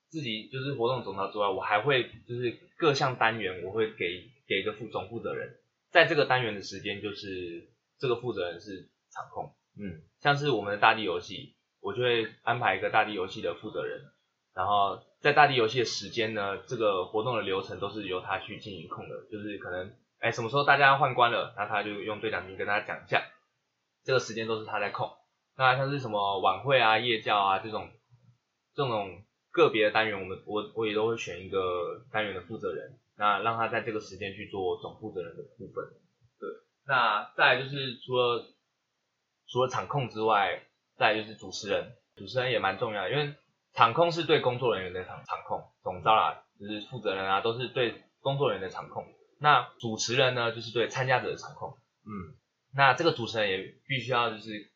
[0.10, 5.58] 自己就是活动总招之外，我还会就是各项单元我会给给一个副总负责人，
[5.92, 9.54] 在这个单元的时间就是这个负责人是场控。
[9.78, 14.02] 嗯，像是我们的大地游戏，我就会安排一个大地游戏的负责人，
[14.54, 23.24] 然后在大地游戏的时间呢，这个活动的流程都是由他去进行控的，就是可能哎什么时候大家要换关了，那他就用对讲机跟大家讲一下，
[24.04, 25.12] 这个时间都是他在控。
[25.56, 27.90] 那像是什么晚会啊、夜教啊这种
[28.74, 35.86] 这种个别的单元，我们我我也都会选一个单元的负责人，那让他在这个时间去做总负责人的部分。
[36.40, 36.50] 对，
[36.86, 38.46] 那再来就是除了
[39.48, 40.64] 除了场控之外，
[40.98, 43.34] 再来就是主持人，主持人也蛮重要，因为
[43.74, 49.06] 场控是对工作人员的场场控，总招啦，就是负责人啊，都是对工作人员的场控。
[49.40, 51.78] 那主持人呢，就是对参加者的场控。
[52.06, 52.36] 嗯，
[52.74, 54.72] 那这个主持人也必须要就是，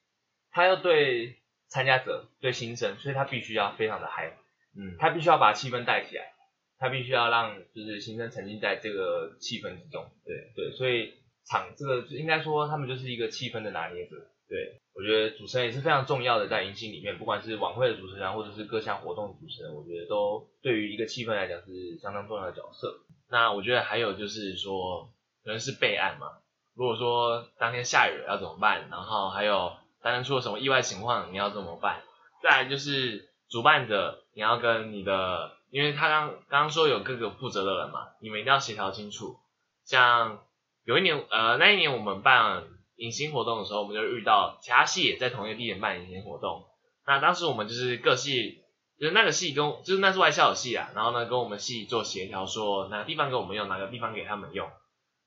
[0.52, 4.38] 他要对参加者、对新生，所以他必须要非常的嗨，
[4.76, 6.34] 嗯，他必须要把气氛带起来，
[6.80, 10.06] 他必须要让就是新生沉浸在这个气氛之中。
[10.26, 11.14] 对对，所以
[11.46, 14.16] 场这个就应该说他们就是一个气氛的拿捏者。
[14.50, 23.00] 对，我觉得主持人也是非常重要的，在迎新里面，不管是晚会的主持人，或者是各项活动的主持人，我觉得都对于一个气氛来讲是相当重要的角色。
[23.30, 25.12] 那我觉得还有就是说，
[25.44, 26.28] 可能是备案嘛。
[26.76, 28.90] 如果说当天下雨了要怎么办？
[28.92, 32.04] 然后还有当天出了什么意外情况，你要怎么办？
[32.44, 39.38] 再来就是主办者，你要跟你的，因为他刚刚说有各个负责的人嘛，你们一定要协调清楚。
[39.86, 40.40] 像
[40.86, 42.64] 有一年，呃，那一年我们办
[42.96, 46.66] 迎新活动的时候，我们就遇到其他系也在同一个地点办迎新活动。
[47.06, 48.64] 那当时我们就是各系，
[49.00, 54.70] 就是那个系跟就是那是外校的系啊，然后呢跟我们系做协调，说哪个地方给我们用，哪个地方给他们用。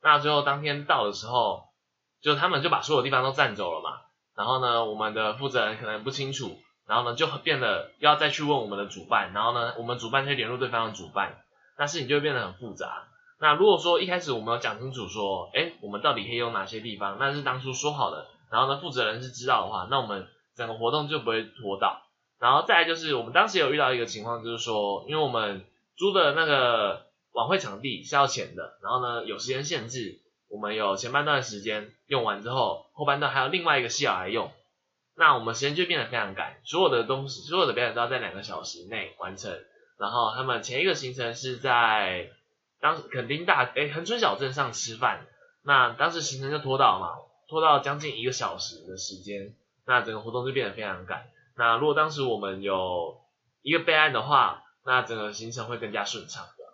[0.02, 1.64] 那最后当天到的时候，
[2.22, 4.00] 就他们就把所有地方都占走了嘛。
[4.36, 11.42] 然后呢，我们的负责人可能不清楚，然后呢就变得要再去问我们的主办，然后呢我们主办去联络对方的主办，
[11.78, 13.08] 那事情就会变得很复杂。
[13.38, 22.02] 那如果说一开始我们有讲清楚说，哎，我们到底可以用哪些地方，那是当初说好的，然后呢负责人是知道的话，那我们整个活动就不会拖到。
[22.38, 25.64] 然后再来就是我们当时有遇到一个情况，就是说，因为我们
[25.96, 34.50] 租的那个晚会场地是要钱的，然后呢有时间限制，我们有前半段时间用完之后，后半段还有另外一个戏要来用，
[35.16, 39.58] 那我们时间就变得非常赶，所有的东西，所有的表演都要在两个小时内完成。
[39.98, 42.30] 然后他们前一个行程是在
[42.80, 45.26] 当时垦丁大诶恒春小镇上吃饭，
[45.64, 47.16] 那当时行程就拖到嘛，
[47.48, 49.54] 拖到将近一个小时的时间，
[49.86, 51.30] 那整个活动就变得非常赶。
[51.56, 53.22] 那如果当时我们有
[53.62, 56.64] 一个备案的话，那整个行程会更加顺畅的。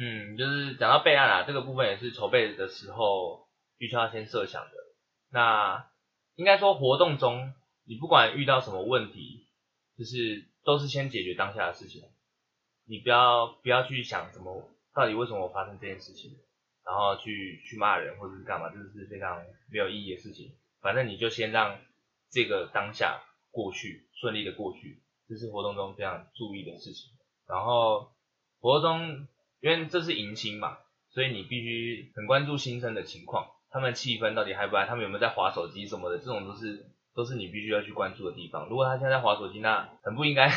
[0.00, 4.70] 嗯，就是讲到备案啊，这个部分也是筹备的时候必须要先设想的。
[5.32, 5.84] 那
[6.36, 7.52] 应该说活动中，
[7.88, 9.46] 你不管遇到什么问题，
[9.96, 12.02] 就是都是先解决当下的事情，
[12.84, 16.36] 你不要不要去想什么到底为什么发生这件事情，
[16.84, 20.52] 然后去去骂人或者是干嘛，这是非常没有意义的事情。
[20.82, 21.80] 反正你就先让
[22.30, 27.10] 这个当下过去，顺利的过去，这是活动中非常注意的事情。
[27.46, 28.12] 然后
[28.60, 29.28] 活动中，
[29.60, 30.76] 因为这是迎新嘛，
[31.08, 36.86] 所以你必须很关注新生的情况，他们气氛到底嗨不嗨，他们有没有在划手机什么的，这种都是
[37.18, 38.68] 都是你必须要去关注的地方。
[38.68, 40.48] 如果他现在在划手机，那很不应该。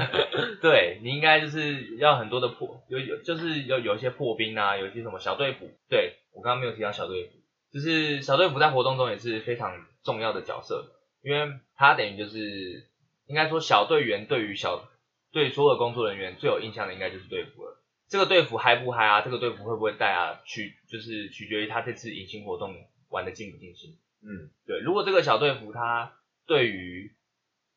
[0.60, 5.70] 对你应该就是要很多的破，有有就是有有一些破冰啊，有一些什么小队服。
[5.88, 7.30] 对我刚刚没有提到小队服，
[7.72, 10.84] 就是小队服在活动中也是非常重要的角色，
[11.22, 12.90] 因为他等于就是
[13.26, 14.86] 应该说小队员对于小
[15.32, 17.78] 对所有的工作人员最有印象的应该就是队服了。
[18.10, 19.22] 这个队服嗨不嗨啊？
[19.22, 20.42] 这个队服会不会带啊？
[20.44, 22.74] 取就是取决于他这次迎新活动
[23.08, 23.96] 玩的尽不尽兴。
[24.22, 26.12] 嗯，对，如果这个小队服他
[26.46, 27.12] 对于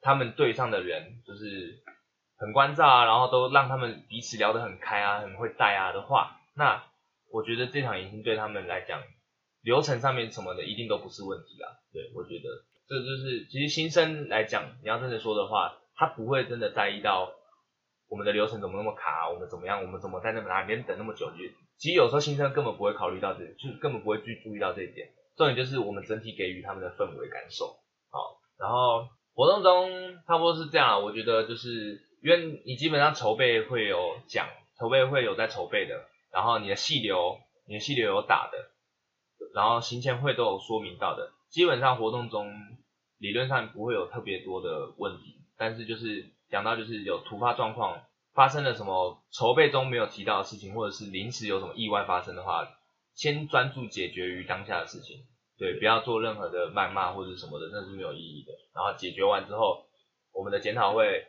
[0.01, 1.81] 他们队上的人就是
[2.37, 6.83] 很关照啊，然后都让他们彼此聊得很开啊，很会带啊的话，那
[7.31, 9.01] 我觉得这场迎新对他们来讲，
[9.61, 11.79] 流程上面什么的一定都不是问题啦。
[11.91, 12.43] 对，我觉得
[12.87, 17.33] 这就是其实新生来讲，你要真的说的话，他不会真的在意到
[18.07, 21.31] 我们的流程怎么那么卡，我们怎么样，我们怎么在那么哪边等那么久。
[21.77, 25.09] 其实有时候新生根本不会考虑到这，就是根本不会去注意到这一点。
[25.35, 27.77] 重点就是我们整体给予他们的氛围感受。
[28.09, 34.47] 好，然后活动中差不多是这样，我觉得就是因为你基本上筹备会有讲，
[34.79, 38.57] 筹备会有在筹备的，然后你的细流，你的细流有打的，
[39.53, 42.53] 然后行前会都有说明到的，基本上活动中
[43.17, 48.01] 理论上不会有特别多的问题，但是就是讲到就是有突发状况。
[48.35, 52.67] 发生了什么筹备中没有提到的事情，或者是临时有什么意外发生的话，
[53.15, 55.25] 先专注解决于当下的事情，
[55.57, 58.53] 对，不要做任何的谩骂或者什么的，那是没有意义的。
[58.75, 59.87] 然后解决完之后，
[60.31, 61.25] 我们的检讨会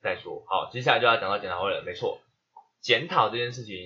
[0.00, 0.44] 再说。
[0.46, 2.20] 好，接下来就要讲到检讨会了，没错，
[2.80, 3.76] 检讨这件事情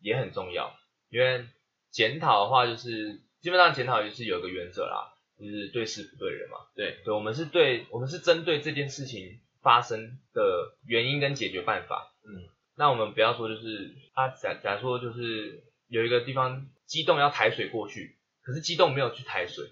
[0.00, 0.74] 也很重要，
[1.10, 1.46] 因为
[1.90, 9.40] 检讨的话就是基本上检讨就是有一个原则啦，就是对事不对人嘛，对，对，我们是对，我们是针对这件事情。
[9.60, 19.64] 发生的原因跟解决办法，嗯，那我们不要说就是啊，假假说就是有一个地方机动要抬水过去，可是机动没有去抬水，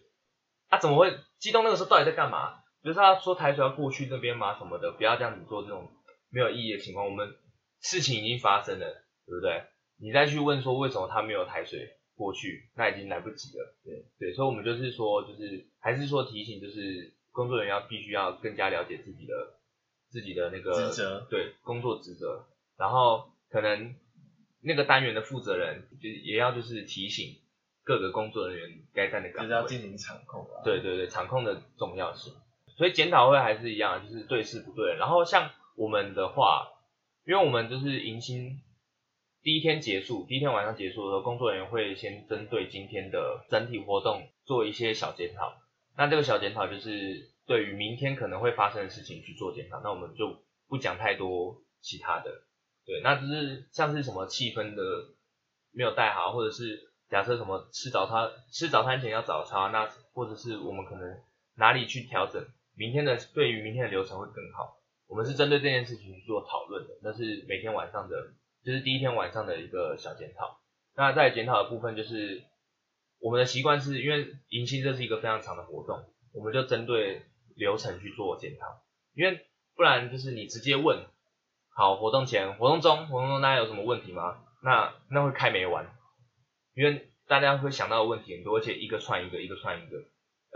[0.69, 1.19] 啊怎么会？
[1.41, 2.61] 机动那个时候到底在干嘛？
[2.83, 4.57] 比如说他说抬水要过去那边嘛？
[4.57, 5.91] 什么的，不要这样子做这种
[6.31, 7.05] 没有意义的情况。
[7.05, 7.35] 我们
[7.81, 8.87] 事情已经发生了，
[9.27, 9.65] 对不对？
[9.99, 13.77] 你再去问说为什么他没有抬水过去，那已经来不及了。
[13.83, 19.57] 对对，所以我们就是说，就是还是说提醒，就是工作人员要必须要更加了解自己的。
[20.09, 22.47] 自己的那个职责，对工作职责，
[22.79, 23.97] 然后可能
[24.67, 27.37] 那个单元的负责人就也要就是提醒
[27.85, 30.65] 各个工作人员该在那岗位，就是要进行场控啊。
[30.65, 32.35] 对对对，场控的重要性。
[32.77, 34.99] 所以检讨会还是一样，就是对事不对人。
[34.99, 36.69] 然后像我们的话，
[37.25, 38.61] 因为我们就是迎新
[39.43, 45.57] 第一天结束，第一天晚上结束的时候，工作人员会先针对今天的整体活动做一些小检讨。
[45.97, 47.31] 那这个小检讨就是。
[47.47, 52.29] 对于明天可能会发生的事情去做检讨，那我们就不讲太多其他的。
[52.87, 54.83] 对，那只是像是什么气氛的
[55.73, 61.19] 没有带好，或者是假设什么吃早餐吃早餐前要早操，那或者是我们可能
[61.57, 64.79] 哪里去调整明天的对于明天的流程会更好。
[65.09, 68.33] 我们是针对这件事情去做讨论的，那是每天晚上的，
[68.65, 70.61] 就是第一天晚上的一个小检讨。
[70.95, 72.43] 那在检讨的部分，就是
[73.19, 77.23] 我们的习惯是因为迎新这是一个非常长的活动，我们就针对。
[77.59, 78.83] 流程去做检讨，
[79.15, 81.07] 因为不然就是你直接问，
[81.77, 84.39] 好活动前、活动中、活动中大家有什么问题吗？
[84.63, 85.87] 那那会开没完，
[86.75, 89.99] 因为大家会想到的问题很多，而且一个串一个，一个串一个，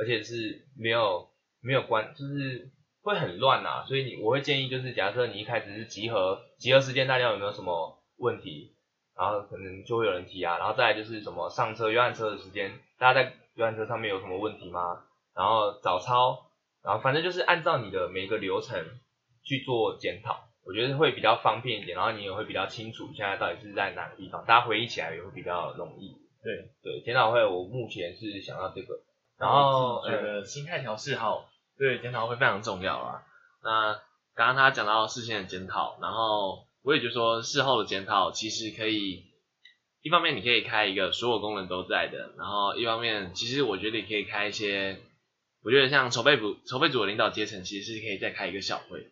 [0.01, 1.29] 而且是没有
[1.61, 2.71] 没有关，就是
[3.03, 3.85] 会很乱呐。
[3.87, 8.75] 所以你我会建议就是，假设你一开始是集合，集合时间大家有没有什么问题，
[9.15, 15.05] 然后可能就会有人提啊，然后再来就是什么上车、约翰车的时间，大家在约翰车上面有什么问题吗？
[15.35, 16.47] 然后早操。
[16.83, 18.83] 然后反正就是按照你的每一个流程
[19.45, 26.17] 去做检讨，我觉得会比较方便一点，然后你也会比较清楚现在到底是在哪个地方，大家回忆起来也会比较容易。
[26.43, 29.01] 对对，检讨会我目前是想到这个，
[29.39, 33.23] 然后觉得心态调试好，对检讨会非常重要啊。
[33.63, 33.95] 那
[34.35, 39.25] 刚刚他讲到事先的检讨，然后我也就说事后的检讨其实可以，
[40.03, 45.01] 一方面你可以开一个所有功能都在的，然后一方面其实我觉得你可以开一些。
[45.63, 49.11] 我觉得像筹备组筹备组的领导阶层，其实是可以再开一个小会，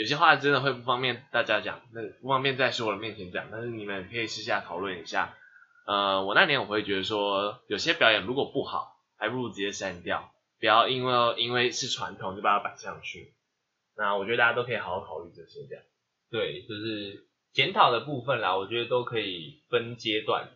[0.00, 5.36] 有些话真的会不方便大家讲，那不方便在所有人面前讲，但是你们可以私下讨论一下。
[5.86, 13.34] 呃，我那年我会觉得说，有些表演如果不好，还不如直接删掉，不要因为因为是传统就把它摆上去。
[13.94, 15.84] 那我觉得大家都可以好好考虑这些这样。
[16.30, 20.48] 对，就是检讨的部分啦，我觉得都可以分阶段，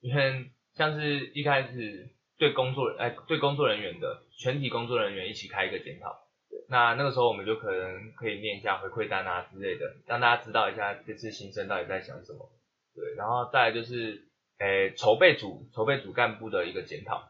[0.00, 2.12] 你看像是一开始。
[2.38, 6.25] 对工作哎，对工作人员的全体工作人员一起开一个检讨，
[6.68, 12.50] 那那个时候我们就可能可以念一下回馈单啊之类的，让大家知道一下这次新生到底在想什么。
[12.94, 14.26] 对，然后再来就是
[14.58, 17.28] 诶筹备组筹备组干部的一个检讨，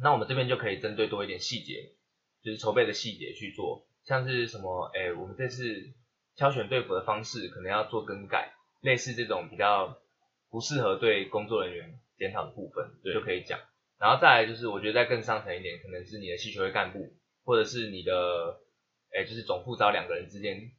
[0.00, 1.92] 那我们这边就可以针对多一点细节，
[2.42, 5.92] 就是筹备的细节去做，像是什么诶我们这次
[6.36, 9.98] 挑选队服的方式可能要做更改，类似这种比较
[10.50, 13.58] 不适合对工作人员检讨的部分就可以讲。
[13.98, 17.14] 然后再来就是，我觉得再更上层一点，可能是你的系球会干部，
[17.44, 18.60] 或者是你的，
[19.14, 20.72] 哎，就是总副招两个人之间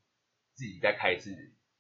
[0.54, 1.32] 自己再开一次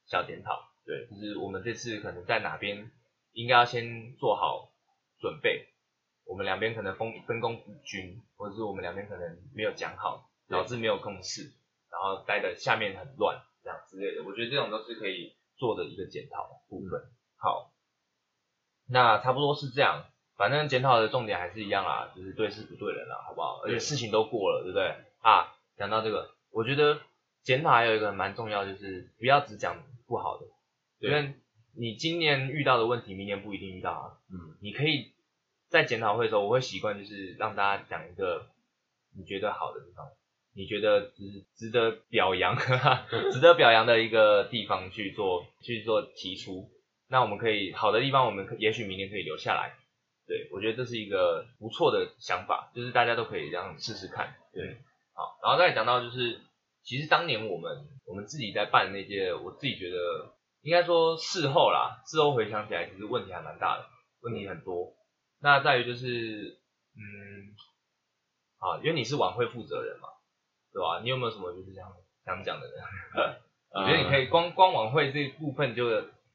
[0.05, 2.89] 小检讨，对，就是我们这次可能在哪边
[3.33, 4.71] 应该要先做好
[5.19, 5.67] 准备，
[6.25, 11.43] 我们两边可能分分工不均，或者是我们两边可能没有讲好，导致没有共识，
[11.91, 17.01] 然后待的下面很乱这样之类的，我觉得这种都是可以做的一个检讨部分。
[17.37, 17.71] 好。
[18.87, 20.05] 那差不多是这样，
[20.37, 23.61] 反正检讨的重点还是一样啦，就是对事不对人啦，好不好？
[23.63, 24.93] 而且事情都过了，对不对？
[25.21, 27.01] 啊，讲到这个，我觉得
[27.43, 30.45] 检讨还有一个蛮重要，就是不要只讲不好的，
[30.99, 31.33] 因为
[31.77, 34.05] 你今年遇到的问题，明年不一定遇到啊。
[34.31, 35.11] 嗯，你可以
[35.67, 38.47] 在检讨会的时候，我会习惯就是让大家讲一个
[39.17, 40.07] 你觉得好的地方，
[40.53, 42.55] 你觉得值值得表扬，
[43.33, 46.71] 值得表扬的一个地方去做去做提出。
[47.09, 49.75] 那我们可以好的地方，我们可也许明年可以留下来。
[50.25, 54.33] 对我觉得这是一个不错的想法，就是大家都可以这样试试看。
[54.53, 54.77] 对，
[55.16, 56.39] 好，然后再讲到就是，
[56.84, 59.97] 其实当年我们我们自己在办那届，我自己觉得
[60.61, 63.86] 应该说事后啦，事后回想起来，其实问题还蛮大的，
[64.22, 64.93] 问题很多。
[65.41, 66.59] 那在于就是，
[66.95, 67.55] 嗯，
[68.59, 70.09] 啊，因为你是晚会负责人嘛，
[70.74, 71.01] 对吧？
[71.01, 71.91] 你有没有什么就是想
[72.26, 73.36] 想讲的呢？
[73.72, 75.89] 我觉得你可以光光晚会这一部分就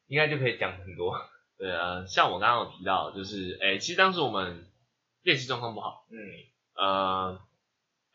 [0.07, 1.19] 应该就可以讲很多。
[1.59, 4.67] 对啊，像我刚刚有提到，就是哎，其实当时我们
[5.23, 6.17] 练习状况不好，嗯
[6.75, 7.41] 呃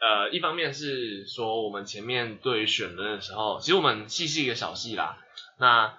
[0.05, 5.17] 呃，一方面是说我们前面对于选人的时候，其实我们戏是一个小戏啦，
[5.57, 5.97] 那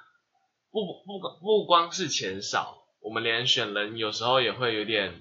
[0.70, 5.20] 不不不不光是钱少，我们连选人有时候也会有点，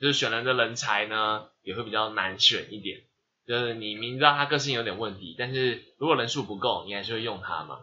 [0.00, 3.02] 就是选人的人才呢也会比较难选一点，
[3.46, 7.78] 就是你明知道他个性有点问题，但是如果人数不够，你还是会用他嘛。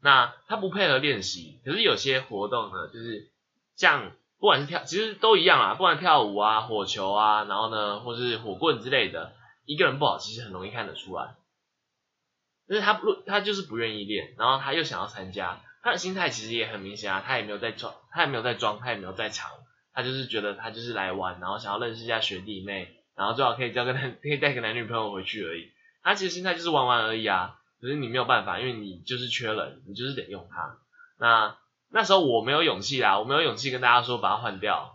[0.00, 3.30] 那他不配合练习，可是有些活动呢，就是
[3.76, 9.32] 像不管是跳，其实都一样啊，不管跳舞啊、火球啊，然后呢，或是火棍之类的，
[9.72, 11.34] 一个人不好，其实很容易看得出来。
[12.68, 19.50] 但是他不，他就是不愿意练，然后他又想要参加，他的心态其实也很明显啊，他也没有在装，他也没有在装，他也没有在藏，
[19.92, 25.70] 他就是觉得他就是来玩，然后想要认识一下学弟妹，然后最好可以交个男， 可以带个男女朋友回去而已。
[26.02, 27.58] 他其实心态就是玩玩而已啊。
[27.80, 30.78] 可是你没有办法，因为你就是缺人，你就是得用它。
[31.18, 31.58] 那
[31.90, 34.94] 那时候我没有勇气啦，我没有勇气跟大家说把它换掉，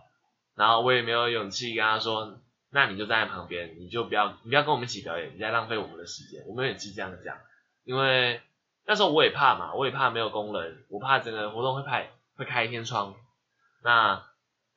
[0.56, 2.40] 然后我也没有勇气跟他说，
[2.78, 6.44] 那你就站在旁边，你就不要你不要跟我们一起表演，你在浪费我们的时间。
[6.46, 7.36] 我没有勇气这样讲，
[7.82, 8.40] 因为
[8.86, 13.16] 那时候我也怕嘛，我也怕没有工人，我怕整个活动会派会开一天窗。
[13.82, 14.24] 那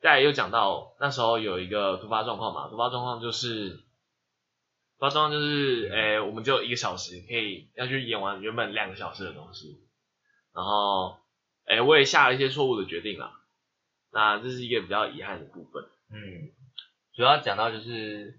[0.00, 3.78] 再来又讲到那时候有一个突发状况嘛，突发状况就是。
[4.98, 9.80] 包装就是，诶、我们就一个小时可以要去演完原本两个小时的东西，
[10.54, 11.18] 然后，
[11.66, 13.32] 诶、我也下了一些错误的决定啦，
[14.12, 15.82] 那这是一个比较遗憾的部分。
[16.12, 16.52] 嗯，
[17.14, 18.38] 主要讲到就是，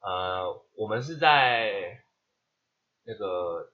[0.00, 2.02] 呃，我们是在
[3.04, 3.72] 那个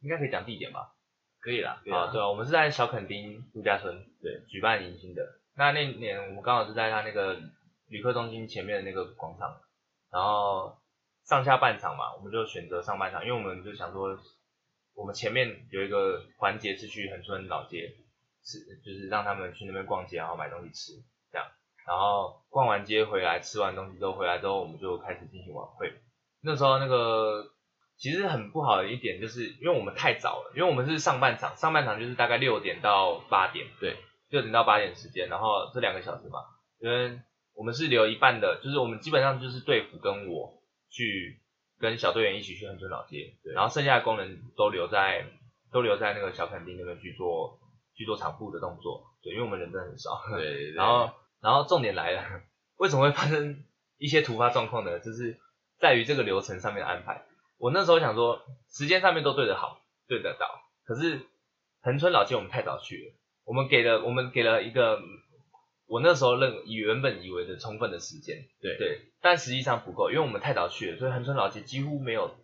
[0.00, 0.94] 应该可以讲地点吧？
[1.40, 5.40] 可以啦，可以啊，对啊，我们是在小垦丁度假村对举办迎新的。
[5.56, 7.38] 那那年我们刚好是在他那个
[7.88, 9.60] 旅客中心前面的那个广场，
[10.10, 10.76] 然后
[11.24, 14.18] 上下半场嘛，我们就选择上半场，因为我们就想说，
[14.94, 17.94] 我们前面有一个环节是去恒春老街，
[18.42, 21.02] 是就是让他们去那边逛街，然后买东西吃，
[21.86, 25.92] 然后逛完街回来，吃完东西之后回来之后，我们就开始进行晚会。
[26.42, 27.44] 那时候那个
[27.96, 33.96] 其实很不好的一点，就是因为我们太早了，因为我们是上半场，上半场就是大概六点到八点，对，
[34.30, 36.40] 六点到八点时间，然后这两个小时嘛，
[36.80, 37.18] 因为
[37.54, 40.60] 我们是留一半的，就是我们基本上就是队服跟我
[40.90, 41.40] 去
[41.78, 45.24] 跟小队员一起去恒春老街，对然后剩下的工人都留在
[45.72, 47.58] 都留在那个小垦丁那边去做
[47.94, 51.10] 去做场部的动作，对，因为我们人真的很少，对对对 然后
[51.44, 52.40] 然后重点来了，
[52.78, 53.64] 为什么会发生
[53.98, 54.98] 一些突发状况呢？
[54.98, 55.38] 就是
[55.78, 57.26] 在于这个流程上面的安排。
[57.58, 58.40] 我那时候想说，
[58.72, 60.46] 时间上面都对得好，对得到，
[60.86, 61.20] 可是
[61.82, 63.14] 恒春老街我们太早去了，
[63.44, 65.02] 我们给了我们给了一个
[65.86, 68.78] 我那时候认以原本以为的充分的时间，对。
[68.78, 72.34] 对，但实际上不够，因为我们太早去了，所以恒春老街几乎没有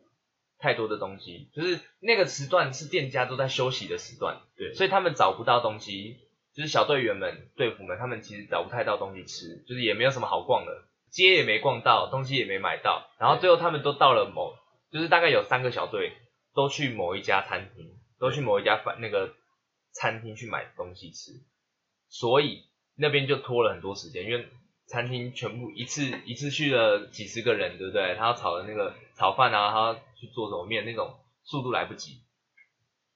[0.58, 4.74] 太多的东西，就是那个时段是店家都在休息的时段，对。
[4.74, 6.18] 所以他们找不到东西，
[6.54, 14.54] 就是小队员们、队服们，他们其实找不太到东西吃，就是也没有什么好逛的，街也没逛到，东西也没买到，然后最后他们都到了某，
[14.90, 16.12] 就是大概有三个小队
[16.54, 19.32] 都去某一家餐厅，都去某一家饭那个
[19.92, 21.32] 餐厅去买东西吃，
[22.08, 22.64] 所以
[22.96, 24.48] 那边就拖了很多时间，因为
[24.86, 28.16] 餐厅全部一次一次去了几十个人，对不对？
[28.16, 32.22] 他要炒的那个炒饭啊，他要去做什么面那种速度来不及，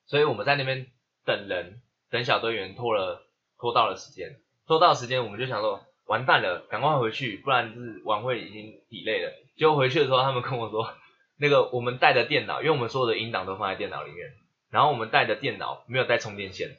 [0.06, 0.86] 所以我们在那边
[1.24, 3.22] 等人，等小队员拖了
[3.58, 4.36] 拖到了时间，
[4.66, 9.32] 拖到时间我们就想说完蛋了，赶快回去，不然就是晚会已经抵累了。
[9.56, 10.92] 结果回去的时候，他们跟我说，
[11.38, 14.32] 那个我们带的电脑，因为我们所有的音档都放在电脑里面，
[14.70, 16.76] 然后我们带的电脑没有带充电线，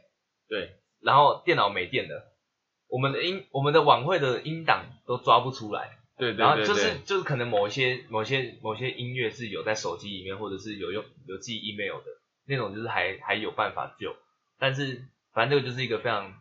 [0.48, 2.34] 对，然后电脑没电了，
[2.88, 6.38] 我们的音我们的晚会的音档都抓不出来，对对。
[6.46, 12.06] 然后就是就是可能某一些某些某些音乐是有在手机里面，或者是有用有寄 email 的
[12.46, 14.16] 那种，就是还还有办法救，
[14.60, 16.32] 但是反正这个就是一个非常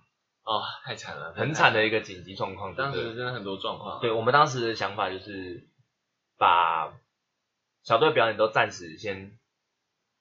[0.45, 2.75] 哦，太惨了，很惨的一个紧急状况。
[2.77, 4.01] 当时真的很多状况。
[4.01, 5.69] 对我们当时的想法就是
[6.39, 6.95] 把
[7.83, 9.39] 小队表演都暂时先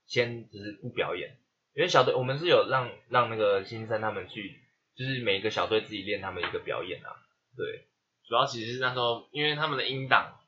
[0.08, 1.38] 先就是不表演，
[1.76, 4.60] 因为小队我们是有让让那个新生他们去，
[4.96, 7.14] 就是每一个小队自己练他们一个表演啊。
[7.56, 7.88] 对，
[8.28, 10.40] 主要其实是那时候因为他们的音档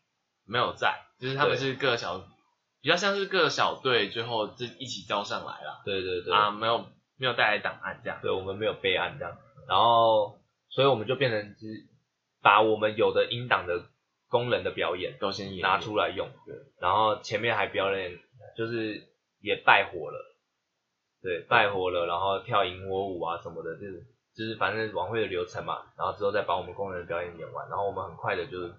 [0.45, 2.25] 没有在，就是他们是各小
[2.81, 5.83] 比较像是各小队最后就一起交上来了。
[5.85, 6.33] 对对对。
[6.33, 8.19] 啊，没有没有带来档案这样。
[8.21, 9.37] 对，我们没有备案这样，
[9.67, 10.39] 然后
[10.69, 11.87] 所以我们就变成是
[12.41, 13.85] 把我们有的音档的
[14.27, 18.19] 工人的表演都先演拿出来用，对，然后前面还表演
[18.57, 19.01] 就是
[19.39, 20.35] 也拜火了，
[21.21, 24.03] 对，拜火了，然后跳萤火舞啊什么的，就是
[24.35, 28.73] 就是反正晚会的流程嘛，然后之后再把我们工人的表演演完，然后我们很快的就是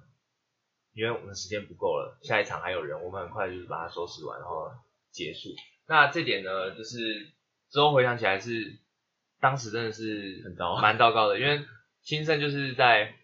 [0.95, 4.71] 因为我们时间不够了，下一场还有人，我们很快就是把它收拾完，然后
[5.11, 5.51] 结束。
[5.89, 7.33] 那这点呢，就是
[7.71, 8.77] 之后回想起来是
[9.41, 11.63] 当时真的是很糟蛮糟糕的，因为
[12.03, 13.15] 新生就是在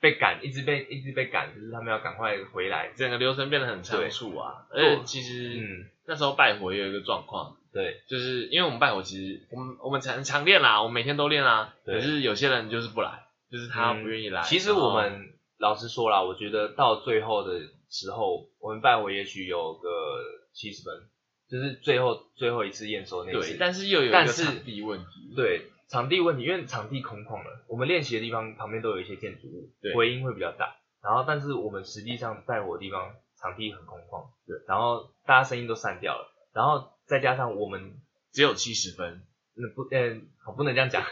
[0.00, 2.92] 被赶，一直被一直被赶，就是他们要赶快回来。
[2.94, 14.42] 整个流程变得很仓促啊，而且其实嗯，那时候拜火也有一个状况，对，就是因为我们拜火其实我们我们常常练啦，我们每天都练啦，可是有些人就是不来，就是他嗯不愿意来。
[14.42, 19.88] 其实我们老实说啦，我觉得到最后的时候，我们拜火也许有个
[20.52, 20.94] 七十分，
[21.48, 23.50] 就是最后最后一次验收那次。
[23.52, 30.76] 对，但是又有一但是个场地问题，对场地问题，因为场地空旷了，我们练习的地方旁边都有一些建筑物对，回音会比较大。
[31.02, 37.94] 然后，但是我们实际上带火的地方场地很空旷，对，然后大家声音都散掉了，然后再加上我们
[38.32, 39.22] 只有七十分，
[39.54, 41.04] 那不嗯，我不能这样讲，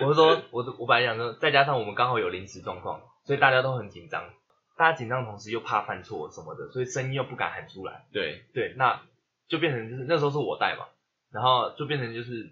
[0.00, 4.30] 我我是说，我我本来想说，再加上我们刚好有临时状况，所以大家都很紧张，
[4.76, 9.02] 大家紧张的同时又怕犯错什么的，所以声音又不敢喊出来，对对，那
[9.50, 10.86] 就变成就是那时候是我带嘛，
[11.30, 12.48] 然后就变成就是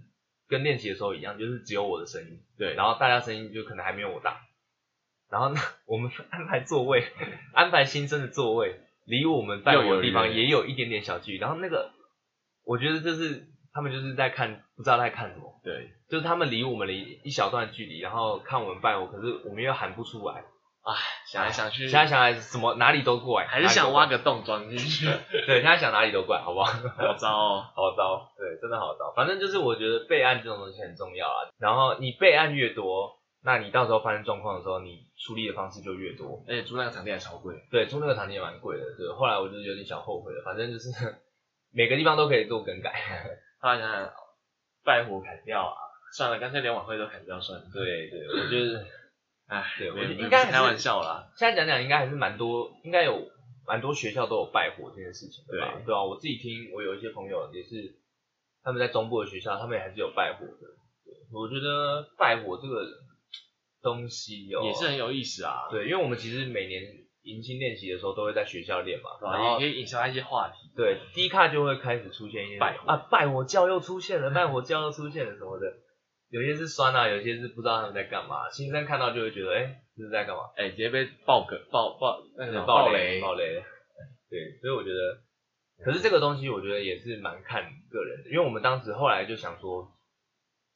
[0.49, 4.41] 跟练习的时候一样，就是只有我的声音，对，然后大家声音就可能还没有我大，
[5.31, 7.05] 然后呢，我们 安排座位，
[7.55, 11.93] 安排新生的座位，离我们带我的地方也有一点点小距离，然后那个，
[12.65, 20.45] 我觉得就是他们就是在看，不知道在看什么，对，就是他们离我们离一小段距离，然后看我们拜我，可是我们又喊不出来，
[20.89, 25.05] 唉，想来想去，现在想来什么哪里都怪，还是想挖个，洞钻进去，
[25.47, 26.73] 对，现在想哪里都怪，好不好？
[26.97, 27.65] 好糟哦。
[27.77, 29.13] 好糟，对，真的好糟。
[29.15, 31.53] 反正就是我觉得备案这种东西很重要啊。
[31.59, 36.43] 然后你备案越多，那你到时候发生状况的时候，你处理的方式就越多。
[36.49, 39.09] 而且租那个场地还超贵，对，租那个场地也蛮贵的，对。
[39.15, 40.89] 后来我就有点小后悔了，反正就是
[41.71, 42.93] 每个地方都可以做更改。
[43.61, 44.11] 后来想想，
[44.85, 45.77] 拜火砍掉啊，
[46.17, 47.67] 算了，干脆连晚会都砍掉算了。
[47.75, 48.87] 对对，我觉得
[49.49, 51.33] 唉，对我应该开玩笑啦。
[51.37, 53.31] 现在讲讲应该还是蛮多，应该有
[53.67, 55.73] 蛮多学校都有拜火这件事情的吧？
[55.79, 57.97] 对对啊，我自己听，我有一些朋友也是
[58.63, 60.69] 他们在中部的学校，他们也还是有拜火的。
[61.05, 62.85] 对，我觉得拜火这个
[63.83, 66.83] 东西哦，也是很有意思啊，对，因为我们其实每年
[67.23, 70.71] 迎新练习的时候都会在学校练嘛，然然后后也可以引发一些话题。
[70.77, 75.67] 对，第一卡就会开始出现一些拜火啊，拜火教又出现了，拜火教又出现了什么的，
[76.31, 80.51] 有些是酸啊，有些是不知道他们在干嘛，新生看到就会觉得，哎，这是在干嘛？
[80.57, 83.63] 哎，直接被爆梗爆爆那个爆雷，爆雷，
[84.29, 85.19] 对，所以我觉得，
[85.85, 89.91] 可是这个东西我觉得也是蛮看个人的，因为我们当时后来就想说，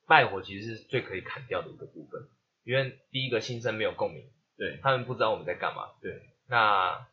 [0.07, 2.23] 败火其实是最可以砍掉的一个部分，
[2.65, 4.25] 因为第一个新生没有共鸣，
[4.57, 4.79] 对。
[4.83, 7.07] 他们不知道我们在干嘛，对，那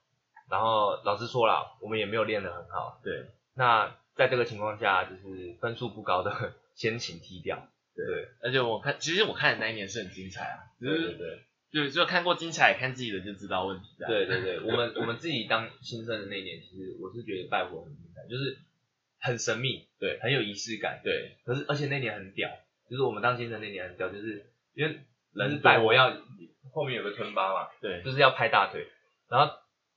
[0.49, 3.25] 然后老师说了，我们也没有练得很好，对。
[3.53, 7.67] 那在这个情况下，就是分数不高的 先请踢掉，
[8.05, 8.27] 对。
[8.41, 11.39] 而且我看，其实我看的那一年是很精彩啊，只对对是对。
[11.71, 14.07] 就就看过精彩，看自己的就知道问题在。
[14.07, 18.57] 对对对，我们我们自己当新生的那一年，其实我是觉得拜火很精彩，就是
[19.19, 21.37] 很神秘，对，很有仪式感，对。
[21.45, 22.49] 可是而且那年很屌，
[22.89, 24.99] 就是我们当新生那年很屌，就是因为
[25.33, 26.17] 人拜火要
[26.73, 28.01] 后面有个吞巴嘛，对。
[28.03, 28.87] 就是要拍大腿，
[29.29, 29.53] 然后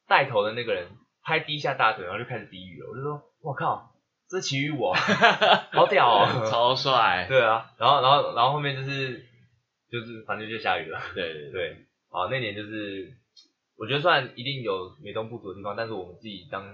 [0.07, 0.88] 带头的那个人
[1.22, 3.91] 拍第一下大腿，然后就开始低语了，我就说我靠，
[4.33, 4.95] 这是奇遇我，
[5.72, 7.26] 好屌哦，超帅。
[7.28, 9.26] 对啊，然后然后然后后面就是
[9.91, 11.53] 就是反正就下雨了，对对对。
[11.53, 11.72] 对，
[12.09, 13.12] 啊那年就是
[13.76, 16.64] 我觉得虽然一定有美中不足的地方，但是我们自己当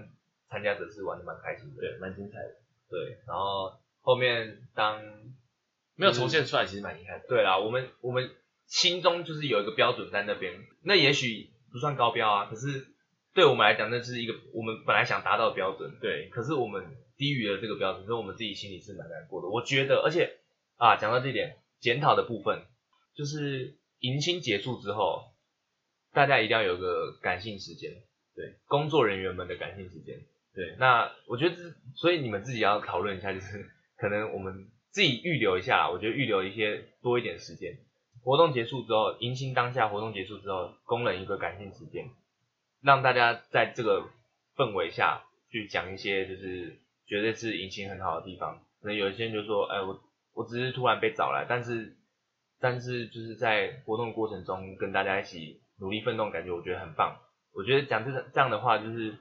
[0.49, 2.55] 参加者是玩的蛮开心的，对，蛮精彩的，
[2.89, 5.01] 对，然后后面当
[5.97, 7.25] 没有重现出来，其实蛮遗憾的。
[7.27, 8.31] 对啦，我们我们
[8.67, 12.87] 心中就是有一个标准在那边，那也许不算高标啊，可是
[13.33, 16.85] 对我们来讲，那是一个我们本来想达到的标准，对，可是我们
[17.19, 19.49] 低于了这个标准，所以我们自己心里是蛮难过的。
[19.49, 20.37] 我觉得，而且
[20.77, 22.63] 啊，讲到这点，检讨的部分，
[23.13, 25.25] 就是迎新结束之后，
[26.13, 27.91] 大家一定要有个感性时间，
[28.33, 30.21] 对，工作人员们的感性时间，
[30.55, 31.61] 对，那我觉得这，
[31.93, 37.77] 所以你们自己要讨论一下，就是可能我们自己预留一下，我觉得预留一些多一点时间，
[38.23, 42.09] 活动结束之后，迎新当下活动结束之后，工人一个感性时间，
[42.81, 44.09] 让大家在这个
[44.55, 46.79] 氛围下去讲一些就是
[47.09, 48.61] 觉得是隐形很好的地方。
[48.81, 49.99] 可能有一些人就说，哎，我
[50.33, 51.97] 我只是突然被找来，但是
[52.61, 57.19] 但是就是在活动过程中跟大家一起努力奋斗，感觉我觉得很棒。
[57.51, 59.17] 我觉得讲这这样的话，就是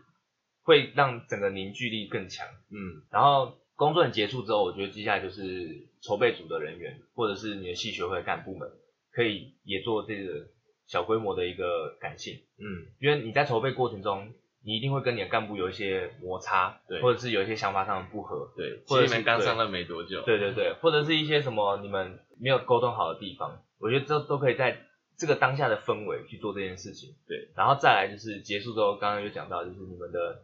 [0.62, 2.46] 会让整个凝聚力更强。
[2.70, 8.70] 嗯，然后工作结束之后，我觉得接下来就是筹备组的人员，或者是你的系学会干部们，
[9.10, 10.46] 可以也做这个
[10.86, 12.34] 小规模的一个感性。
[12.58, 14.32] 嗯，因为你在筹备过程中，
[14.68, 24.78] 你一定会跟你的干部有一些摩擦，对或者是有一些想法上的不合，对，或者是刚上任没多久，对对对，或者是一些什么你们没有沟通好的地方，我觉得这都可以在
[25.16, 27.14] 这个当下的氛围去做这件事情。
[27.26, 30.42] 对，然后再来就是结束之后，刚刚有讲到，就是你们的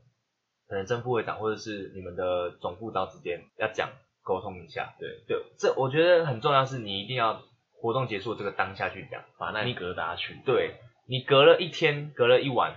[0.67, 3.91] 可能正副会长或者是你们的总副导之间要讲
[4.23, 4.95] 沟通一下。
[4.99, 7.43] 对对，这我觉得很重要，是你一定要
[7.79, 9.23] 活动结束这个当下去讲。
[9.37, 12.77] 把那你疙瘩去，对你隔了一天，隔了一晚，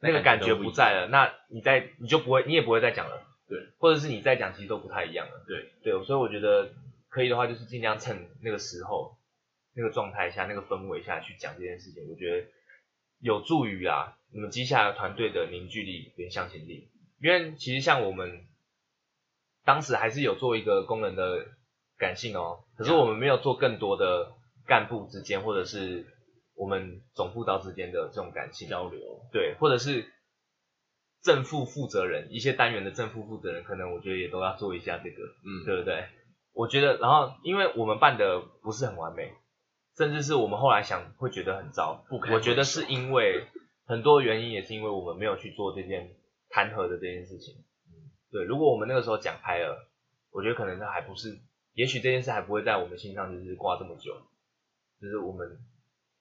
[0.00, 3.26] 那个感觉不在了，那你再你就不会，你也不会再讲了。
[3.48, 5.44] 对，或者是你再讲，其实都不太一样了。
[5.46, 6.72] 对对，所以我觉得
[7.08, 9.16] 可以的话，就是尽量趁那个时候、
[9.74, 12.46] 那个状态下、那个氛围下去讲这件事情，我觉得
[13.18, 16.88] 有助于啊你们接下来团队的凝聚力跟向心力。
[17.20, 18.46] 因为其实像我们
[19.64, 21.48] 当时还是有做一个工人的
[21.98, 24.32] 感性哦，可是我们没有做更多的
[24.66, 26.06] 干部之间或者是
[26.60, 29.00] 我们总副导之间的这种感情交流，
[29.32, 30.12] 对，或者是
[31.22, 36.04] 正副负责人，一些单元的正副负责人，可能我觉得也都要做一下这个，嗯，对不对？
[36.52, 39.32] 我觉得，然后因为我们办的不是很完美，
[39.96, 43.46] 甚至是我们后来想会觉得很糟，不我觉得是因为
[43.86, 46.14] 很多原因，也是因为我们没有去做这件
[46.50, 47.54] 弹劾的这件事情。
[48.30, 49.88] 对，如果我们那个时候讲开了，
[50.30, 51.40] 我觉得可能它还不是，
[51.72, 54.12] 也许这件事还不会在我们心上就是挂这么久，
[55.00, 55.58] 就是我们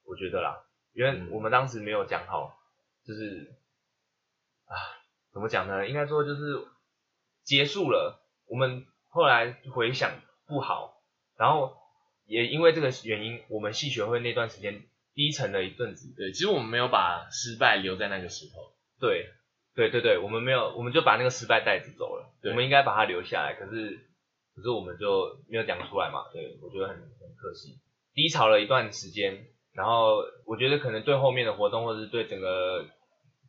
[0.09, 2.57] 我觉得啦，因为嗯我们当时没有讲好，
[3.05, 3.53] 就是
[4.65, 4.73] 啊，
[5.31, 5.87] 怎么讲呢？
[5.87, 6.65] 应该说就是
[7.43, 10.11] 结束了，我们后来回想
[10.47, 11.03] 不好，
[11.37, 11.77] 然后
[12.25, 14.83] 也因为这个原因，我们系学会那段时间
[15.13, 16.13] 低沉了一阵子。
[16.17, 19.29] 对，其实我们没有把失败留在那个时候，对，
[19.75, 22.33] 对对对，我们没有，我们就把那个失败带着走了。
[22.43, 23.99] 我们应该把它留下来，可是
[24.55, 26.29] 可是我们就没有讲出来嘛。
[26.33, 27.79] 对，我觉得很很可惜，
[28.13, 29.47] 低潮了一段时间，
[29.79, 32.85] 然后我觉得可能对后面的活动，或者是对整个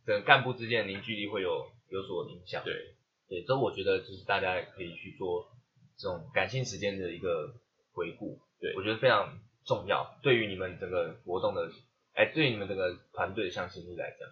[0.06, 2.62] 整个干部之间的凝聚力会有有所影响。
[2.62, 2.94] 对，
[3.28, 5.50] 对，这我觉得就是大家可以去做
[5.98, 7.52] 这种感性时间的一个
[7.92, 11.68] 回顾，对我觉得非常重要，对于你们整个活动的，
[12.14, 14.28] 哎，对于你们整个团队的向心力来讲，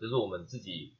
[0.00, 0.96] 这是我们自己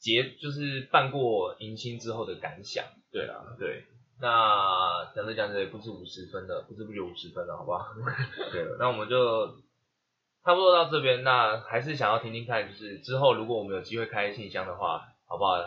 [0.00, 2.84] 结就是办过迎新之后的感想。
[3.12, 3.84] 对啊，对，
[4.20, 7.86] 那讲着讲着也不是五十分了，不知不觉五十分了，好不好？
[8.52, 9.46] 对了，那我们就
[10.44, 11.22] 差不多到这边。
[11.22, 15.58] 那还是想要听听看，就是之后如果我们有机会开信箱的话，好不好？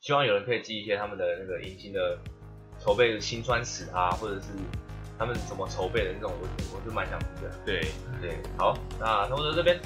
[0.00, 2.18] 希望有人可以寄一些他们的那个迎新的
[2.78, 4.48] 筹备的辛酸史啊，或者是
[5.18, 7.50] 他们怎么筹备的那种，我我就蛮想听的。
[7.66, 7.80] 对，
[8.20, 9.78] 对，好，那差不多这边，